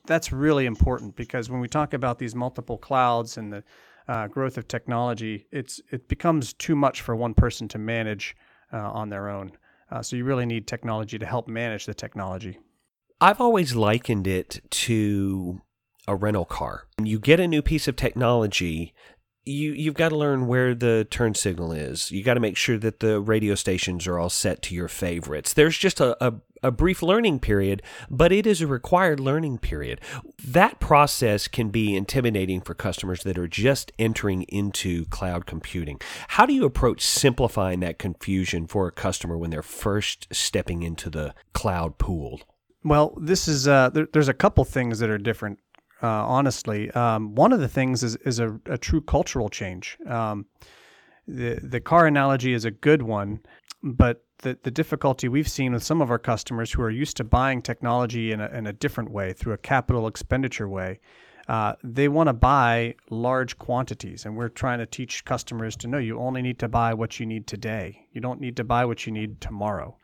that's 0.04 0.32
really 0.32 0.66
important 0.66 1.14
because 1.14 1.48
when 1.48 1.60
we 1.60 1.68
talk 1.68 1.94
about 1.94 2.18
these 2.18 2.34
multiple 2.34 2.76
clouds 2.76 3.36
and 3.36 3.52
the 3.52 3.62
uh, 4.08 4.26
growth 4.26 4.58
of 4.58 4.66
technology, 4.66 5.46
it's 5.52 5.80
it 5.90 6.08
becomes 6.08 6.52
too 6.52 6.74
much 6.74 7.00
for 7.00 7.14
one 7.14 7.34
person 7.34 7.68
to 7.68 7.78
manage 7.78 8.36
uh, 8.72 8.78
on 8.78 9.08
their 9.08 9.28
own. 9.28 9.52
Uh, 9.90 10.02
so 10.02 10.16
you 10.16 10.24
really 10.24 10.46
need 10.46 10.66
technology 10.66 11.18
to 11.18 11.26
help 11.26 11.46
manage 11.46 11.86
the 11.86 11.94
technology. 11.94 12.58
I've 13.20 13.40
always 13.40 13.76
likened 13.76 14.26
it 14.26 14.60
to 14.70 15.60
a 16.08 16.16
rental 16.16 16.44
car. 16.44 16.88
You 17.02 17.20
get 17.20 17.38
a 17.38 17.46
new 17.46 17.62
piece 17.62 17.86
of 17.86 17.94
technology, 17.94 18.94
you 19.44 19.72
you've 19.72 19.94
got 19.94 20.10
to 20.10 20.16
learn 20.16 20.46
where 20.46 20.74
the 20.74 21.06
turn 21.10 21.34
signal 21.34 21.72
is. 21.72 22.10
You 22.10 22.22
got 22.22 22.34
to 22.34 22.40
make 22.40 22.56
sure 22.56 22.78
that 22.78 23.00
the 23.00 23.20
radio 23.20 23.54
stations 23.54 24.06
are 24.06 24.18
all 24.18 24.30
set 24.30 24.62
to 24.62 24.74
your 24.74 24.88
favorites. 24.88 25.52
There's 25.52 25.76
just 25.76 26.00
a, 26.00 26.24
a, 26.24 26.34
a 26.62 26.70
brief 26.70 27.02
learning 27.02 27.40
period, 27.40 27.82
but 28.08 28.30
it 28.30 28.46
is 28.46 28.60
a 28.60 28.66
required 28.66 29.18
learning 29.18 29.58
period. 29.58 30.00
That 30.44 30.78
process 30.78 31.48
can 31.48 31.70
be 31.70 31.96
intimidating 31.96 32.60
for 32.60 32.74
customers 32.74 33.24
that 33.24 33.38
are 33.38 33.48
just 33.48 33.92
entering 33.98 34.42
into 34.44 35.06
cloud 35.06 35.46
computing. 35.46 36.00
How 36.28 36.46
do 36.46 36.54
you 36.54 36.64
approach 36.64 37.02
simplifying 37.02 37.80
that 37.80 37.98
confusion 37.98 38.66
for 38.66 38.86
a 38.86 38.92
customer 38.92 39.36
when 39.36 39.50
they're 39.50 39.62
first 39.62 40.28
stepping 40.30 40.82
into 40.82 41.10
the 41.10 41.34
cloud 41.52 41.98
pool? 41.98 42.40
Well, 42.84 43.16
this 43.20 43.46
is 43.48 43.68
uh, 43.68 43.90
there, 43.90 44.08
there's 44.12 44.28
a 44.28 44.34
couple 44.34 44.64
things 44.64 44.98
that 45.00 45.10
are 45.10 45.18
different 45.18 45.58
uh, 46.02 46.06
honestly. 46.06 46.90
Um, 46.92 47.34
one 47.34 47.52
of 47.52 47.60
the 47.60 47.68
things 47.68 48.02
is, 48.02 48.16
is 48.16 48.38
a, 48.40 48.58
a 48.66 48.78
true 48.78 49.00
cultural 49.00 49.48
change. 49.48 49.98
Um, 50.06 50.46
the, 51.26 51.60
the 51.62 51.80
car 51.80 52.06
analogy 52.06 52.52
is 52.52 52.64
a 52.64 52.70
good 52.70 53.02
one, 53.02 53.40
but 53.82 54.24
the, 54.38 54.58
the 54.62 54.70
difficulty 54.70 55.28
we've 55.28 55.48
seen 55.48 55.72
with 55.72 55.84
some 55.84 56.02
of 56.02 56.10
our 56.10 56.18
customers 56.18 56.72
who 56.72 56.82
are 56.82 56.90
used 56.90 57.16
to 57.18 57.24
buying 57.24 57.62
technology 57.62 58.32
in 58.32 58.40
a, 58.40 58.48
in 58.48 58.66
a 58.66 58.72
different 58.72 59.10
way, 59.10 59.32
through 59.32 59.52
a 59.52 59.58
capital 59.58 60.06
expenditure 60.06 60.68
way, 60.68 61.00
uh, 61.48 61.74
they 61.82 62.08
want 62.08 62.28
to 62.28 62.32
buy 62.32 62.94
large 63.10 63.58
quantities. 63.58 64.24
And 64.24 64.36
we're 64.36 64.48
trying 64.48 64.78
to 64.78 64.86
teach 64.86 65.24
customers 65.24 65.76
to 65.76 65.88
know 65.88 65.98
you 65.98 66.18
only 66.18 66.42
need 66.42 66.58
to 66.60 66.68
buy 66.68 66.94
what 66.94 67.20
you 67.20 67.26
need 67.26 67.46
today. 67.46 68.06
You 68.12 68.20
don't 68.20 68.40
need 68.40 68.56
to 68.56 68.64
buy 68.64 68.84
what 68.84 69.06
you 69.06 69.12
need 69.12 69.40
tomorrow. 69.40 69.96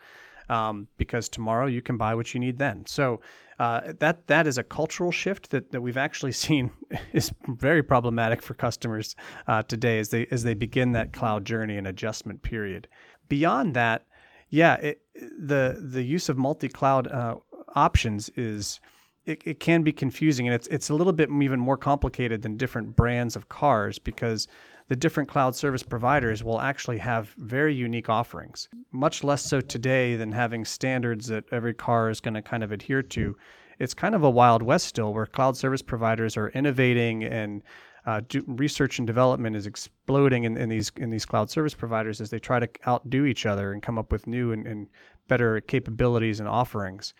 Um, 0.48 0.88
because 0.96 1.28
tomorrow 1.28 1.66
you 1.66 1.82
can 1.82 1.98
buy 1.98 2.14
what 2.14 2.32
you 2.32 2.40
need 2.40 2.58
then. 2.58 2.86
So 2.86 3.20
uh, 3.58 3.92
that 3.98 4.26
that 4.28 4.46
is 4.46 4.56
a 4.56 4.62
cultural 4.62 5.10
shift 5.10 5.50
that, 5.50 5.72
that 5.72 5.80
we've 5.80 5.96
actually 5.96 6.32
seen 6.46 6.70
is 7.12 7.32
very 7.48 7.82
problematic 7.82 8.40
for 8.40 8.54
customers 8.54 9.16
uh, 9.46 9.62
today 9.62 9.98
as 9.98 10.10
they 10.10 10.26
as 10.30 10.42
they 10.42 10.54
begin 10.54 10.92
that 10.92 11.12
cloud 11.12 11.44
journey 11.44 11.76
and 11.76 11.86
adjustment 11.86 12.42
period. 12.42 12.88
Beyond 13.28 13.74
that, 13.74 14.06
yeah, 14.48 14.74
it, 14.76 15.02
the 15.14 15.78
the 15.80 16.02
use 16.02 16.28
of 16.28 16.38
multi-cloud 16.38 17.08
uh, 17.08 17.36
options 17.74 18.30
is 18.30 18.80
it, 19.26 19.42
it 19.44 19.60
can 19.60 19.82
be 19.82 19.92
confusing 19.92 20.46
and 20.46 20.54
it's 20.54 20.68
it's 20.68 20.88
a 20.88 20.94
little 20.94 21.12
bit 21.12 21.28
even 21.30 21.60
more 21.60 21.76
complicated 21.76 22.42
than 22.42 22.56
different 22.56 22.96
brands 22.96 23.36
of 23.36 23.48
cars 23.48 23.98
because 23.98 24.48
the 24.88 24.96
different 24.96 25.28
cloud 25.28 25.54
service 25.54 25.82
providers 25.82 26.42
will 26.42 26.60
actually 26.60 26.98
have 26.98 27.34
very 27.36 27.74
unique 27.74 28.08
offerings. 28.08 28.68
Much 28.90 29.22
less 29.22 29.42
so 29.42 29.60
today 29.60 30.16
than 30.16 30.32
having 30.32 30.64
standards 30.64 31.26
that 31.26 31.44
every 31.52 31.74
car 31.74 32.08
is 32.08 32.20
going 32.20 32.34
to 32.34 32.42
kind 32.42 32.64
of 32.64 32.72
adhere 32.72 33.02
to. 33.02 33.36
It's 33.78 33.94
kind 33.94 34.14
of 34.14 34.24
a 34.24 34.30
wild 34.30 34.62
west 34.62 34.86
still 34.86 35.12
where 35.12 35.26
cloud 35.26 35.56
service 35.56 35.82
providers 35.82 36.36
are 36.36 36.48
innovating 36.50 37.24
and 37.24 37.62
uh, 38.06 38.22
do, 38.28 38.42
research 38.46 38.98
and 38.98 39.06
development 39.06 39.54
is 39.54 39.66
exploding 39.66 40.44
in, 40.44 40.56
in, 40.56 40.70
these 40.70 40.90
in 40.96 41.10
these 41.10 41.26
cloud 41.26 41.50
service 41.50 41.74
providers 41.74 42.22
as 42.22 42.30
they 42.30 42.38
try 42.38 42.58
to 42.58 42.68
outdo 42.86 43.26
each 43.26 43.44
other 43.44 43.72
and 43.72 43.82
come 43.82 43.98
up 43.98 44.10
with 44.10 44.26
new 44.26 44.52
and, 44.52 44.66
and 44.66 44.88
better 45.28 45.60
capabilities 45.60 46.40
and 46.40 46.48
offerings. 46.48 47.12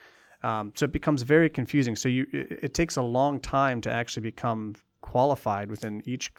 Um, 0.42 0.72
so 0.74 0.84
it 0.84 0.92
becomes 0.92 1.22
very 1.22 1.50
confusing. 1.50 1.94
So 1.94 2.08
you 2.08 2.26
it, 2.32 2.58
it 2.62 2.74
takes 2.74 2.96
a 2.96 3.02
long 3.02 3.38
time 3.38 3.82
to 3.82 3.92
actually 3.92 4.22
become 4.22 4.76
qualified 5.02 5.70
within 5.70 6.02
each 6.06 6.32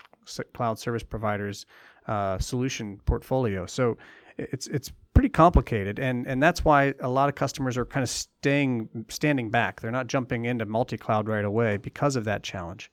cloud 0.54 0.80
service 0.80 1.04
providers 1.04 1.66
uh, 2.08 2.40
solution 2.40 3.00
portfolio. 3.06 3.66
So 3.66 3.98
it's 4.38 4.68
it's 4.68 4.92
pretty 5.14 5.30
complicated, 5.30 6.00
and 6.00 6.26
and 6.28 6.42
that's 6.42 6.64
why 6.64 6.94
a 7.02 7.10
lot 7.10 7.30
of 7.30 7.36
customers 7.36 7.78
are 7.78 7.86
kind 7.86 8.04
of 8.04 8.10
staying 8.10 9.06
standing 9.10 9.50
back. 9.50 9.82
They're 9.82 9.92
not 9.92 10.08
jumping 10.08 10.46
into 10.46 10.66
multi-cloud 10.66 11.28
right 11.28 11.46
away 11.46 11.78
because 11.78 12.16
of 12.16 12.24
that 12.26 12.44
challenge, 12.44 12.92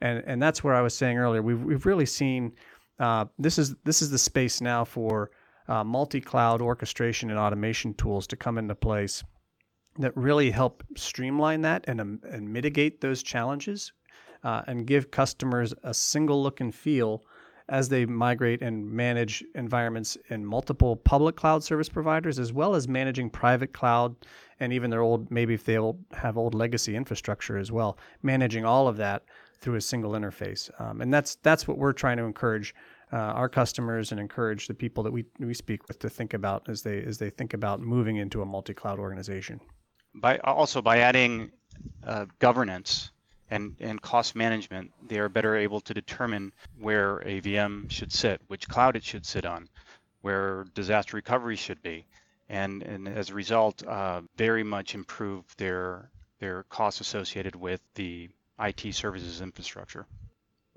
and 0.00 0.22
and 0.26 0.42
that's 0.42 0.62
where 0.64 0.74
I 0.74 0.82
was 0.82 0.94
saying 0.94 1.18
earlier. 1.18 1.42
We've 1.42 1.62
we've 1.62 1.86
really 1.86 2.06
seen 2.06 2.52
uh, 2.98 3.26
this 3.38 3.58
is 3.58 3.74
this 3.84 4.02
is 4.02 4.10
the 4.10 4.18
space 4.18 4.60
now 4.60 4.84
for 4.84 5.30
uh, 5.68 5.84
multi-cloud 5.84 6.60
orchestration 6.60 7.30
and 7.30 7.38
automation 7.38 7.94
tools 7.94 8.26
to 8.26 8.36
come 8.36 8.58
into 8.58 8.74
place 8.74 9.22
that 9.98 10.16
really 10.16 10.50
help 10.50 10.82
streamline 10.96 11.62
that 11.62 11.84
and 11.88 12.00
um, 12.00 12.20
and 12.30 12.52
mitigate 12.52 13.00
those 13.00 13.22
challenges 13.22 13.92
uh, 14.44 14.62
and 14.66 14.86
give 14.86 15.10
customers 15.10 15.74
a 15.82 15.94
single 15.94 16.42
look 16.42 16.60
and 16.60 16.74
feel 16.74 17.24
as 17.68 17.88
they 17.88 18.06
migrate 18.06 18.62
and 18.62 18.90
manage 18.90 19.44
environments 19.54 20.16
in 20.30 20.44
multiple 20.44 20.96
public 20.96 21.36
cloud 21.36 21.62
service 21.62 21.88
providers, 21.88 22.38
as 22.38 22.52
well 22.52 22.74
as 22.74 22.88
managing 22.88 23.28
private 23.28 23.72
cloud 23.72 24.16
and 24.60 24.72
even 24.72 24.90
their 24.90 25.02
old, 25.02 25.30
maybe 25.30 25.54
if 25.54 25.64
they 25.64 25.78
have 26.12 26.38
old 26.38 26.54
legacy 26.54 26.96
infrastructure 26.96 27.58
as 27.58 27.70
well, 27.70 27.98
managing 28.22 28.64
all 28.64 28.88
of 28.88 28.96
that 28.96 29.24
through 29.60 29.74
a 29.74 29.80
single 29.80 30.12
interface. 30.12 30.70
Um, 30.80 31.00
and 31.00 31.12
that's 31.12 31.36
that's 31.36 31.68
what 31.68 31.78
we're 31.78 31.92
trying 31.92 32.16
to 32.16 32.24
encourage 32.24 32.74
uh, 33.12 33.16
our 33.16 33.48
customers 33.48 34.12
and 34.12 34.20
encourage 34.20 34.66
the 34.66 34.74
people 34.74 35.02
that 35.02 35.12
we, 35.12 35.24
we 35.38 35.54
speak 35.54 35.86
with 35.88 35.98
to 35.98 36.08
think 36.08 36.34
about 36.34 36.68
as 36.68 36.82
they 36.82 37.02
as 37.02 37.18
they 37.18 37.30
think 37.30 37.54
about 37.54 37.80
moving 37.80 38.16
into 38.16 38.42
a 38.42 38.46
multi-cloud 38.46 38.98
organization. 38.98 39.60
By 40.14 40.38
also 40.38 40.80
by 40.80 40.98
adding 40.98 41.50
uh, 42.04 42.26
governance 42.38 43.10
and, 43.50 43.76
and 43.80 44.00
cost 44.02 44.36
management, 44.36 44.92
they 45.06 45.18
are 45.18 45.28
better 45.28 45.56
able 45.56 45.80
to 45.80 45.94
determine 45.94 46.52
where 46.78 47.18
a 47.18 47.40
VM 47.40 47.90
should 47.90 48.12
sit, 48.12 48.40
which 48.48 48.68
cloud 48.68 48.96
it 48.96 49.04
should 49.04 49.24
sit 49.24 49.46
on, 49.46 49.68
where 50.20 50.64
disaster 50.74 51.16
recovery 51.16 51.56
should 51.56 51.82
be, 51.82 52.06
and, 52.48 52.82
and 52.82 53.08
as 53.08 53.30
a 53.30 53.34
result, 53.34 53.86
uh, 53.86 54.20
very 54.36 54.64
much 54.64 54.94
improve 54.94 55.44
their 55.56 56.10
their 56.40 56.62
costs 56.64 57.00
associated 57.00 57.56
with 57.56 57.80
the 57.94 58.28
IT 58.60 58.94
services 58.94 59.40
infrastructure. 59.40 60.06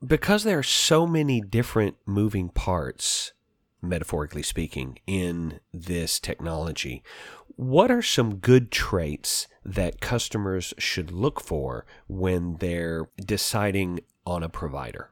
Because 0.05 0.43
there 0.43 0.57
are 0.57 0.63
so 0.63 1.05
many 1.05 1.41
different 1.41 1.97
moving 2.05 2.49
parts, 2.49 3.33
metaphorically 3.81 4.41
speaking, 4.41 4.97
in 5.05 5.59
this 5.71 6.19
technology, 6.19 7.03
what 7.55 7.91
are 7.91 8.01
some 8.01 8.35
good 8.35 8.71
traits 8.71 9.47
that 9.63 10.01
customers 10.01 10.73
should 10.77 11.11
look 11.11 11.39
for 11.41 11.85
when 12.07 12.55
they're 12.57 13.09
deciding 13.17 14.01
on 14.25 14.43
a 14.43 14.49
provider? 14.49 15.11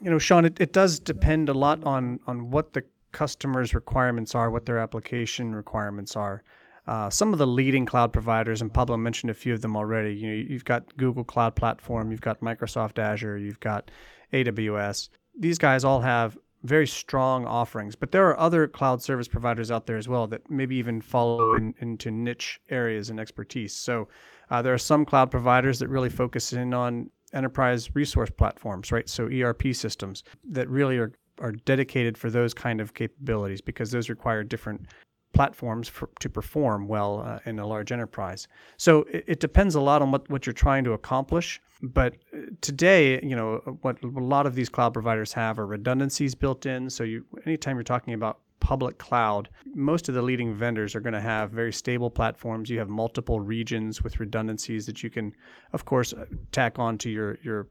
You 0.00 0.10
know, 0.10 0.18
Sean, 0.18 0.44
it, 0.44 0.60
it 0.60 0.72
does 0.72 1.00
depend 1.00 1.48
a 1.48 1.54
lot 1.54 1.82
on 1.84 2.20
on 2.26 2.50
what 2.50 2.72
the 2.72 2.84
customer's 3.12 3.74
requirements 3.74 4.34
are, 4.34 4.50
what 4.50 4.66
their 4.66 4.78
application 4.78 5.54
requirements 5.54 6.14
are. 6.16 6.42
Uh, 6.86 7.10
some 7.10 7.32
of 7.32 7.38
the 7.38 7.46
leading 7.46 7.84
cloud 7.84 8.12
providers, 8.12 8.62
and 8.62 8.72
Pablo 8.72 8.96
mentioned 8.96 9.30
a 9.30 9.34
few 9.34 9.52
of 9.52 9.60
them 9.60 9.76
already. 9.76 10.14
You 10.14 10.28
know, 10.28 10.34
you've 10.48 10.64
got 10.64 10.96
Google 10.96 11.24
Cloud 11.24 11.54
Platform, 11.54 12.10
you've 12.10 12.22
got 12.22 12.40
Microsoft 12.40 12.98
Azure, 12.98 13.36
you've 13.36 13.60
got 13.60 13.90
AWS. 14.32 15.10
These 15.38 15.58
guys 15.58 15.84
all 15.84 16.00
have 16.00 16.38
very 16.62 16.86
strong 16.86 17.46
offerings. 17.46 17.94
But 17.94 18.12
there 18.12 18.26
are 18.28 18.38
other 18.38 18.66
cloud 18.66 19.02
service 19.02 19.28
providers 19.28 19.70
out 19.70 19.86
there 19.86 19.96
as 19.96 20.08
well 20.08 20.26
that 20.28 20.50
maybe 20.50 20.76
even 20.76 21.00
follow 21.00 21.54
in, 21.54 21.74
into 21.80 22.10
niche 22.10 22.60
areas 22.70 23.10
and 23.10 23.20
expertise. 23.20 23.74
So 23.74 24.08
uh, 24.50 24.62
there 24.62 24.74
are 24.74 24.78
some 24.78 25.04
cloud 25.04 25.30
providers 25.30 25.78
that 25.78 25.88
really 25.88 26.08
focus 26.08 26.52
in 26.52 26.74
on 26.74 27.10
enterprise 27.32 27.94
resource 27.94 28.30
platforms, 28.30 28.90
right? 28.90 29.08
So 29.08 29.28
ERP 29.28 29.74
systems 29.74 30.24
that 30.50 30.68
really 30.68 30.98
are, 30.98 31.12
are 31.40 31.52
dedicated 31.52 32.16
for 32.16 32.30
those 32.30 32.54
kind 32.54 32.80
of 32.80 32.94
capabilities 32.94 33.60
because 33.60 33.90
those 33.90 34.08
require 34.08 34.42
different 34.42 34.86
platforms 35.32 35.88
for, 35.88 36.08
to 36.20 36.28
perform 36.28 36.88
well 36.88 37.20
uh, 37.20 37.38
in 37.44 37.58
a 37.58 37.66
large 37.66 37.92
enterprise. 37.92 38.48
So 38.76 39.02
it, 39.12 39.24
it, 39.26 39.40
depends 39.40 39.74
a 39.74 39.80
lot 39.80 40.02
on 40.02 40.10
what, 40.10 40.28
what 40.30 40.46
you're 40.46 40.52
trying 40.52 40.84
to 40.84 40.92
accomplish. 40.92 41.60
But 41.82 42.14
uh, 42.34 42.38
today, 42.60 43.20
you 43.22 43.36
know, 43.36 43.78
what 43.82 44.02
a 44.02 44.06
lot 44.06 44.46
of 44.46 44.54
these 44.54 44.68
cloud 44.68 44.92
providers 44.92 45.32
have 45.34 45.58
are 45.58 45.66
redundancies 45.66 46.34
built 46.34 46.66
in. 46.66 46.90
So 46.90 47.04
you, 47.04 47.24
anytime 47.46 47.76
you're 47.76 47.84
talking 47.84 48.14
about 48.14 48.40
public 48.60 48.98
cloud, 48.98 49.48
most 49.74 50.08
of 50.08 50.14
the 50.14 50.22
leading 50.22 50.54
vendors 50.54 50.94
are 50.94 51.00
going 51.00 51.12
to 51.12 51.20
have 51.20 51.50
very 51.50 51.72
stable 51.72 52.10
platforms. 52.10 52.68
You 52.68 52.78
have 52.78 52.88
multiple 52.88 53.40
regions 53.40 54.02
with 54.02 54.18
redundancies 54.18 54.86
that 54.86 55.02
you 55.02 55.10
can, 55.10 55.32
of 55.72 55.84
course, 55.84 56.12
uh, 56.12 56.24
tack 56.52 56.78
on 56.78 56.98
to 56.98 57.10
your, 57.10 57.38
your 57.42 57.68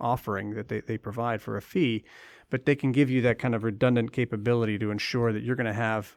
offering 0.00 0.54
that 0.54 0.68
they, 0.68 0.80
they 0.80 0.98
provide 0.98 1.40
for 1.40 1.56
a 1.56 1.62
fee. 1.62 2.04
But 2.50 2.64
they 2.64 2.74
can 2.74 2.92
give 2.92 3.10
you 3.10 3.22
that 3.22 3.38
kind 3.38 3.54
of 3.54 3.64
redundant 3.64 4.12
capability 4.12 4.78
to 4.78 4.90
ensure 4.90 5.32
that 5.32 5.42
you're 5.42 5.56
going 5.56 5.66
to 5.66 5.72
have 5.72 6.16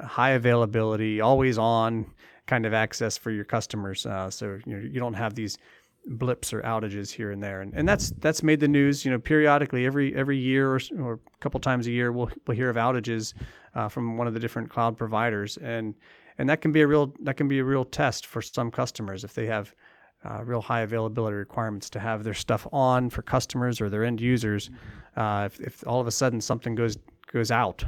high 0.00 0.30
availability, 0.30 1.20
always 1.20 1.58
on, 1.58 2.06
kind 2.46 2.66
of 2.66 2.74
access 2.74 3.16
for 3.16 3.30
your 3.30 3.44
customers. 3.44 4.06
Uh, 4.06 4.30
so 4.30 4.58
you 4.66 4.76
know, 4.76 4.82
you 4.82 5.00
don't 5.00 5.14
have 5.14 5.34
these 5.34 5.58
blips 6.06 6.52
or 6.52 6.60
outages 6.62 7.10
here 7.10 7.30
and 7.30 7.42
there, 7.42 7.60
and, 7.60 7.72
and 7.74 7.88
that's 7.88 8.10
that's 8.18 8.42
made 8.42 8.60
the 8.60 8.68
news. 8.68 9.04
You 9.04 9.10
know, 9.10 9.18
periodically 9.18 9.86
every 9.86 10.14
every 10.14 10.38
year 10.38 10.74
or, 10.74 10.80
or 10.98 11.12
a 11.14 11.38
couple 11.40 11.60
times 11.60 11.86
a 11.86 11.90
year, 11.90 12.12
we'll 12.12 12.30
we'll 12.46 12.56
hear 12.56 12.70
of 12.70 12.76
outages 12.76 13.34
uh, 13.74 13.88
from 13.88 14.16
one 14.16 14.26
of 14.26 14.34
the 14.34 14.40
different 14.40 14.70
cloud 14.70 14.96
providers, 14.96 15.56
and 15.58 15.94
and 16.38 16.48
that 16.48 16.60
can 16.60 16.72
be 16.72 16.80
a 16.80 16.86
real 16.86 17.14
that 17.22 17.36
can 17.36 17.48
be 17.48 17.58
a 17.58 17.64
real 17.64 17.84
test 17.84 18.26
for 18.26 18.42
some 18.42 18.70
customers 18.70 19.24
if 19.24 19.34
they 19.34 19.46
have 19.46 19.74
uh, 20.24 20.42
real 20.44 20.60
high 20.60 20.80
availability 20.80 21.36
requirements 21.36 21.90
to 21.90 22.00
have 22.00 22.24
their 22.24 22.34
stuff 22.34 22.66
on 22.72 23.10
for 23.10 23.22
customers 23.22 23.80
or 23.80 23.88
their 23.88 24.04
end 24.04 24.20
users. 24.20 24.70
Uh, 25.16 25.48
if, 25.50 25.60
if 25.60 25.86
all 25.86 26.00
of 26.00 26.06
a 26.06 26.10
sudden 26.10 26.40
something 26.40 26.74
goes 26.74 26.96
goes 27.32 27.50
out, 27.50 27.84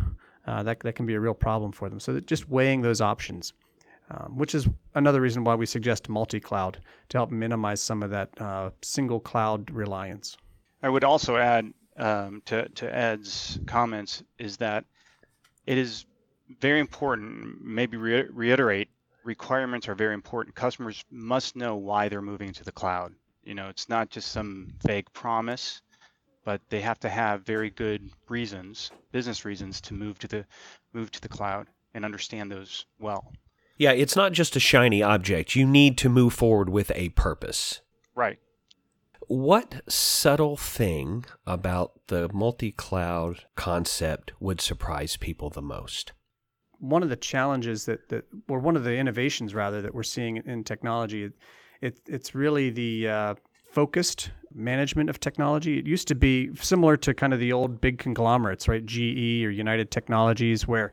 uh, 0.46 0.62
that 0.62 0.80
that 0.80 0.94
can 0.94 1.06
be 1.06 1.14
a 1.14 1.20
real 1.20 1.34
problem 1.34 1.72
for 1.72 1.88
them. 1.88 2.00
So 2.00 2.20
just 2.20 2.48
weighing 2.48 2.82
those 2.82 3.00
options, 3.00 3.52
um, 4.10 4.36
which 4.36 4.54
is 4.54 4.68
another 4.94 5.20
reason 5.20 5.44
why 5.44 5.54
we 5.54 5.66
suggest 5.66 6.08
multi-cloud 6.08 6.80
to 7.08 7.18
help 7.18 7.30
minimize 7.30 7.80
some 7.80 8.02
of 8.02 8.10
that 8.10 8.30
uh, 8.40 8.70
single 8.82 9.20
cloud 9.20 9.70
reliance. 9.70 10.36
I 10.82 10.88
would 10.88 11.04
also 11.04 11.36
add 11.36 11.72
um, 11.96 12.42
to 12.46 12.68
to 12.68 12.94
Ed's 12.94 13.58
comments 13.66 14.22
is 14.38 14.56
that 14.58 14.84
it 15.66 15.78
is 15.78 16.04
very 16.60 16.80
important. 16.80 17.64
Maybe 17.64 17.96
re- 17.96 18.28
reiterate 18.30 18.88
requirements 19.24 19.88
are 19.88 19.94
very 19.94 20.14
important. 20.14 20.54
Customers 20.54 21.04
must 21.10 21.56
know 21.56 21.76
why 21.76 22.08
they're 22.08 22.22
moving 22.22 22.52
to 22.52 22.64
the 22.64 22.72
cloud. 22.72 23.14
You 23.42 23.54
know, 23.54 23.68
it's 23.68 23.88
not 23.88 24.10
just 24.10 24.32
some 24.32 24.68
vague 24.86 25.10
promise, 25.12 25.82
but 26.44 26.60
they 26.68 26.80
have 26.80 27.00
to 27.00 27.08
have 27.08 27.44
very 27.44 27.70
good 27.70 28.10
reasons, 28.28 28.90
business 29.12 29.44
reasons 29.44 29.80
to 29.82 29.94
move 29.94 30.18
to 30.20 30.28
the 30.28 30.44
move 30.92 31.10
to 31.12 31.20
the 31.20 31.28
cloud 31.28 31.66
and 31.94 32.04
understand 32.04 32.50
those 32.50 32.86
well. 32.98 33.32
Yeah, 33.76 33.92
it's 33.92 34.16
not 34.16 34.32
just 34.32 34.54
a 34.56 34.60
shiny 34.60 35.02
object. 35.02 35.56
You 35.56 35.66
need 35.66 35.98
to 35.98 36.08
move 36.08 36.32
forward 36.32 36.68
with 36.68 36.92
a 36.94 37.08
purpose. 37.10 37.80
Right. 38.14 38.38
What 39.26 39.82
subtle 39.88 40.56
thing 40.56 41.24
about 41.46 42.06
the 42.08 42.30
multi 42.32 42.70
cloud 42.70 43.44
concept 43.56 44.32
would 44.38 44.60
surprise 44.60 45.16
people 45.16 45.50
the 45.50 45.62
most? 45.62 46.12
one 46.88 47.02
of 47.02 47.08
the 47.08 47.16
challenges 47.16 47.86
that, 47.86 48.08
that 48.08 48.24
or 48.48 48.58
one 48.58 48.76
of 48.76 48.84
the 48.84 48.96
innovations 48.96 49.54
rather 49.54 49.80
that 49.82 49.94
we're 49.94 50.02
seeing 50.02 50.36
in 50.36 50.64
technology, 50.64 51.30
it, 51.80 51.98
it's 52.06 52.34
really 52.34 52.70
the 52.70 53.08
uh, 53.08 53.34
focused 53.74 54.30
management 54.54 55.10
of 55.10 55.18
technology. 55.18 55.78
It 55.78 55.86
used 55.86 56.06
to 56.06 56.14
be 56.14 56.54
similar 56.54 56.96
to 56.98 57.12
kind 57.12 57.34
of 57.34 57.40
the 57.40 57.52
old 57.52 57.80
big 57.80 57.98
conglomerates, 57.98 58.68
right? 58.68 58.86
GE 58.86 59.44
or 59.44 59.50
United 59.50 59.90
Technologies, 59.90 60.68
where 60.68 60.92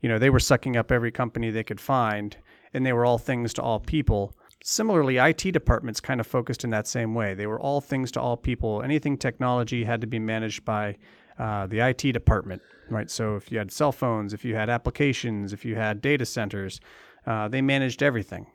you 0.00 0.08
know 0.08 0.18
they 0.18 0.30
were 0.30 0.40
sucking 0.40 0.76
up 0.78 0.90
every 0.90 1.12
company 1.12 1.50
they 1.50 1.62
could 1.62 1.80
find, 1.80 2.36
and 2.72 2.86
they 2.86 2.94
were 2.94 3.04
all 3.04 3.18
things 3.18 3.52
to 3.54 3.62
all 3.62 3.78
people. 3.78 4.34
Similarly, 4.64 5.18
IT 5.18 5.52
departments 5.52 6.00
kind 6.00 6.20
of 6.20 6.26
focused 6.26 6.64
in 6.64 6.70
that 6.70 6.86
same 6.86 7.14
way. 7.14 7.34
They 7.34 7.46
were 7.46 7.60
all 7.60 7.82
things 7.82 8.10
to 8.12 8.20
all 8.20 8.36
people. 8.36 8.82
Anything 8.82 9.18
technology 9.18 9.84
had 9.84 10.00
to 10.00 10.06
be 10.06 10.18
managed 10.18 10.64
by 10.64 10.96
uh, 11.38 11.66
the 11.66 11.80
IT 11.80 12.12
department, 12.12 12.62
right? 12.88 13.10
So 13.10 13.36
if 13.36 13.52
you 13.52 13.58
had 13.58 13.70
cell 13.70 13.92
phones, 13.92 14.32
if 14.32 14.42
you 14.44 14.54
had 14.54 14.70
applications, 14.70 15.52
if 15.52 15.64
you 15.64 15.74
had 15.74 16.00
data 16.00 16.24
centers, 16.24 16.80
uh, 17.26 17.48
they 17.48 17.60
managed 17.60 18.02
everything. 18.02 18.46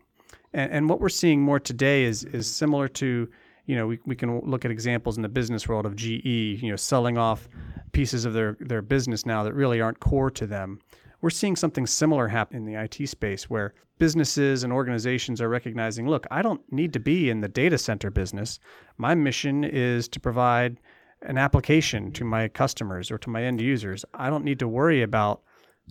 And, 0.53 0.72
and, 0.72 0.89
what 0.89 1.00
we're 1.00 1.10
seeing 1.10 1.41
more 1.41 1.60
today 1.60 2.05
is 2.05 2.24
is 2.24 2.48
similar 2.48 2.88
to, 2.88 3.29
you 3.67 3.75
know, 3.75 3.88
we, 3.88 4.00
we 4.05 4.15
can 4.15 4.41
look 4.41 4.65
at 4.65 4.71
examples 4.71 5.17
in 5.17 5.24
the 5.24 5.29
business 5.29 5.67
world 5.67 5.86
of 5.86 5.95
GE, 5.95 6.25
you 6.25 6.69
know, 6.69 6.75
selling 6.75 7.17
off 7.17 7.47
pieces 7.91 8.25
of 8.25 8.33
their, 8.33 8.57
their 8.59 8.81
business 8.81 9.25
now 9.25 9.43
that 9.43 9.53
really 9.53 9.79
aren't 9.79 10.00
core 10.00 10.31
to 10.31 10.47
them. 10.47 10.79
We're 11.21 11.29
seeing 11.29 11.55
something 11.55 11.86
similar 11.86 12.27
happen 12.27 12.57
in 12.57 12.65
the 12.65 12.81
IT 12.81 13.07
space 13.07 13.50
where 13.50 13.74
businesses 14.00 14.63
and 14.63 14.74
organizations 14.74 15.41
are 15.41 15.50
recognizing, 15.50 16.07
look, 16.07 16.25
I 16.31 16.41
don't 16.41 16.62
need 16.71 16.93
to 16.93 17.00
be 17.00 17.29
in 17.29 17.41
the 17.41 17.47
data 17.47 17.77
center 17.77 18.09
business. 18.09 18.59
My 18.97 19.15
mission 19.15 19.63
is 19.63 20.07
to 20.09 20.19
provide 20.19 20.77
an 21.24 21.38
application 21.38 22.11
to 22.13 22.24
my 22.24 22.48
customers 22.48 23.11
or 23.11 23.18
to 23.20 23.29
my 23.29 23.44
end 23.44 23.61
users, 23.61 24.05
I 24.13 24.29
don't 24.29 24.44
need 24.44 24.59
to 24.59 24.68
worry 24.68 25.01
about 25.01 25.42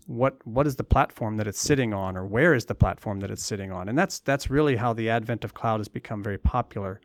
what 0.07 0.37
what 0.47 0.67
is 0.67 0.77
the 0.77 0.85
platform 0.85 1.39
that 1.39 1.47
it's 1.47 1.61
sitting 1.61 1.95
on 1.95 2.17
or 2.17 2.27
where 2.27 2.55
is 2.55 2.67
the 2.67 2.75
platform 2.75 3.21
that 3.21 3.31
it's 3.31 3.45
sitting 3.45 3.73
on. 3.73 3.89
And 3.89 3.99
that's 3.99 4.21
that's 4.21 4.51
really 4.51 4.77
how 4.77 4.93
the 4.93 5.09
advent 5.09 5.45
of 5.45 5.55
cloud 5.55 5.81
has 5.81 5.89
become 5.89 6.23
very 6.23 6.39
popular. 6.39 7.01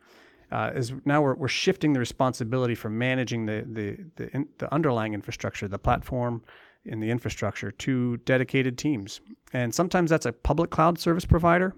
Uh, 0.52 0.70
is 0.74 0.92
now 1.04 1.22
we're, 1.22 1.34
we're 1.34 1.48
shifting 1.48 1.92
the 1.92 1.98
responsibility 1.98 2.74
for 2.74 2.90
managing 2.90 3.46
the 3.46 3.64
the 3.66 3.96
the, 4.16 4.36
in, 4.36 4.48
the 4.58 4.72
underlying 4.72 5.14
infrastructure, 5.14 5.66
the 5.66 5.78
platform 5.78 6.42
in 6.84 7.00
the 7.00 7.10
infrastructure 7.10 7.70
to 7.70 8.16
dedicated 8.18 8.76
teams. 8.76 9.20
And 9.52 9.74
sometimes 9.74 10.10
that's 10.10 10.26
a 10.26 10.32
public 10.32 10.70
cloud 10.70 10.98
service 10.98 11.24
provider, 11.24 11.74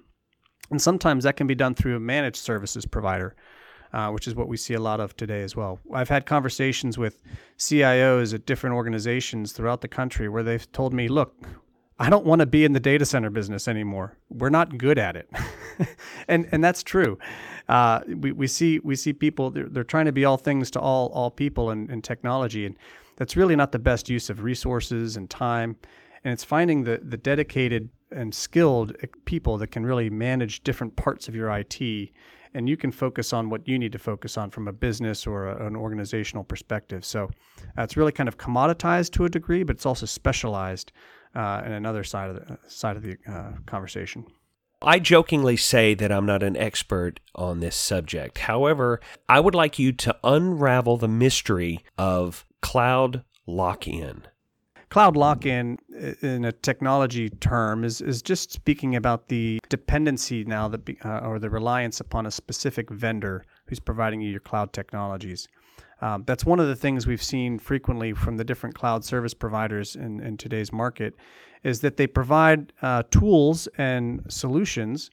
and 0.71 0.81
sometimes 0.81 1.25
that 1.25 1.37
can 1.37 1.47
be 1.47 1.55
done 1.55 1.75
through 1.75 1.97
a 1.97 2.01
managed 2.01 2.39
services 2.39 2.85
provider 2.87 3.37
uh, 3.95 4.11
which 4.11 4.27
is 4.27 4.35
what 4.35 4.49
we 4.49 4.57
see 4.57 4.75
a 4.75 4.81
lot 4.81 4.99
of 4.99 5.17
today 5.17 5.43
as 5.43 5.55
well. 5.55 5.79
I've 5.93 6.09
had 6.09 6.27
conversations 6.27 6.99
with 6.99 7.23
CIOs 7.59 8.35
at 8.35 8.45
different 8.45 8.75
organizations 8.75 9.53
throughout 9.53 9.83
the 9.83 9.89
country 9.89 10.29
where 10.29 10.43
they've 10.43 10.71
told 10.73 10.93
me, 10.93 11.07
look, 11.07 11.33
I 11.99 12.11
don't 12.11 12.27
want 12.27 12.41
to 12.41 12.47
be 12.47 12.65
in 12.65 12.73
the 12.73 12.81
data 12.81 13.05
center 13.05 13.31
business 13.31 13.69
anymore. 13.69 14.17
We're 14.29 14.51
not 14.51 14.79
good 14.79 14.99
at 14.99 15.17
it, 15.17 15.31
and 16.29 16.49
and 16.51 16.63
that's 16.63 16.83
true. 16.83 17.19
Uh, 17.69 18.01
we, 18.07 18.33
we 18.33 18.47
see 18.47 18.81
we 18.81 18.97
see 18.97 19.13
people 19.13 19.51
they're, 19.51 19.69
they're 19.69 19.85
trying 19.85 20.07
to 20.07 20.13
be 20.13 20.25
all 20.25 20.37
things 20.37 20.71
to 20.73 20.81
all 20.81 21.09
all 21.09 21.31
people 21.31 21.71
in, 21.71 21.91
in 21.91 22.03
technology, 22.03 22.67
and 22.67 22.77
that's 23.17 23.37
really 23.37 23.55
not 23.55 23.71
the 23.73 23.79
best 23.79 24.09
use 24.09 24.29
of 24.29 24.43
resources 24.43 25.17
and 25.17 25.31
time. 25.31 25.77
And 26.25 26.33
it's 26.33 26.45
finding 26.45 26.85
the 26.85 27.01
the 27.03 27.17
dedicated 27.17 27.89
and 28.11 28.35
skilled 28.35 28.97
people 29.25 29.59
that 29.59 29.69
can 29.69 29.87
really 29.87 30.11
manage 30.11 30.63
different 30.65 30.97
parts 30.97 31.29
of 31.29 31.35
your 31.35 31.51
IT 31.51 32.11
and 32.55 32.69
you 32.69 32.77
can 32.77 32.93
focus 32.93 33.33
on 33.33 33.51
what 33.51 33.67
you 33.67 33.79
need 33.79 33.93
to 33.93 33.99
focus 33.99 34.39
on 34.39 34.51
from 34.51 34.69
a 34.69 34.73
business 34.73 35.27
or 35.27 35.49
a, 35.49 35.67
an 35.67 35.75
organizational 35.75 36.45
perspective. 36.45 37.05
So 37.05 37.25
uh, 37.77 37.83
it's 37.83 37.97
really 37.97 38.13
kind 38.13 38.29
of 38.29 38.39
commoditized 38.39 39.11
to 39.13 39.25
a 39.25 39.29
degree, 39.29 39.65
but 39.65 39.77
it's 39.77 39.87
also 39.87 40.07
specialized 40.07 40.93
uh, 41.35 41.63
in 41.65 41.73
another 41.73 42.05
side 42.05 42.31
of 42.31 42.37
the 42.37 42.59
side 42.69 42.97
of 42.97 43.03
the 43.03 43.17
uh, 43.29 43.53
conversation. 43.67 44.25
I 44.83 44.99
jokingly 44.99 45.57
say 45.57 45.95
that 45.95 46.13
I'm 46.13 46.27
not 46.27 46.43
an 46.43 46.57
expert 46.57 47.19
on 47.35 47.61
this 47.61 47.75
subject. 47.75 48.39
However, 48.39 49.01
I 49.29 49.41
would 49.41 49.55
like 49.55 49.79
you 49.79 49.93
to 49.93 50.17
unravel 50.23 50.99
the 50.99 51.09
mystery 51.09 51.85
of 51.97 52.45
cloud 52.61 53.25
lock 53.47 53.89
in 53.89 54.27
cloud 54.95 55.17
lock-in 55.17 55.77
in 56.23 56.45
a 56.45 56.53
technology 56.53 57.29
term 57.29 57.83
is, 57.83 58.01
is 58.01 58.23
just 58.23 58.53
speaking 58.53 58.95
about 58.95 59.27
the 59.27 59.59
dependency 59.69 60.45
now 60.45 60.69
that 60.69 60.85
be, 60.85 60.97
uh, 61.05 61.19
or 61.19 61.41
the 61.41 61.51
reliance 61.51 61.99
upon 61.99 62.27
a 62.27 62.31
specific 62.31 62.89
vendor 62.91 63.45
who's 63.67 63.81
providing 63.81 64.21
you 64.21 64.31
your 64.31 64.39
cloud 64.39 64.73
technologies. 64.73 65.49
Um, 66.05 66.23
that's 66.27 66.45
one 66.45 66.61
of 66.61 66.69
the 66.69 66.77
things 66.77 67.07
we've 67.07 67.23
seen 67.23 67.59
frequently 67.59 68.13
from 68.13 68.37
the 68.37 68.45
different 68.45 68.75
cloud 68.75 69.07
service 69.07 69.33
providers 69.33 69.97
in, 69.97 70.21
in 70.21 70.37
today's 70.37 70.71
market 70.71 71.15
is 71.63 71.81
that 71.81 71.97
they 71.97 72.07
provide 72.07 72.75
uh, 72.83 73.05
tools 73.11 73.69
and 73.79 74.21
solutions 74.29 75.11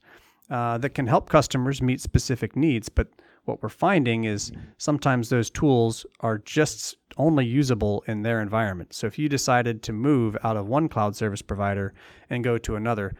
uh, 0.49 0.77
that 0.79 0.89
can 0.89 1.07
help 1.07 1.29
customers 1.29 1.81
meet 1.81 2.01
specific 2.01 2.57
needs, 2.57 2.89
but 2.89 3.07
what 3.45 3.63
we're 3.63 3.69
finding 3.69 4.25
is 4.25 4.51
sometimes 4.77 5.29
those 5.29 5.49
tools 5.49 6.05
are 6.19 6.39
just 6.39 6.97
only 7.15 7.45
usable 7.45 8.03
in 8.05 8.23
their 8.23 8.41
environment. 8.41 8.93
So 8.93 9.07
if 9.07 9.17
you 9.17 9.29
decided 9.29 9.81
to 9.83 9.93
move 9.93 10.35
out 10.43 10.57
of 10.57 10.67
one 10.67 10.89
cloud 10.89 11.15
service 11.15 11.41
provider 11.41 11.93
and 12.29 12.43
go 12.43 12.57
to 12.57 12.75
another, 12.75 13.15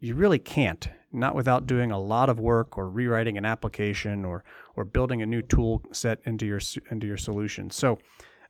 you 0.00 0.14
really 0.14 0.38
can't, 0.38 0.86
not 1.16 1.34
without 1.34 1.66
doing 1.66 1.90
a 1.90 1.98
lot 1.98 2.28
of 2.28 2.38
work 2.38 2.78
or 2.78 2.88
rewriting 2.88 3.38
an 3.38 3.44
application 3.44 4.24
or 4.24 4.44
or 4.76 4.84
building 4.84 5.22
a 5.22 5.26
new 5.26 5.42
tool 5.42 5.82
set 5.92 6.18
into 6.24 6.46
your 6.46 6.60
into 6.90 7.06
your 7.06 7.16
solution. 7.16 7.70
So 7.70 7.98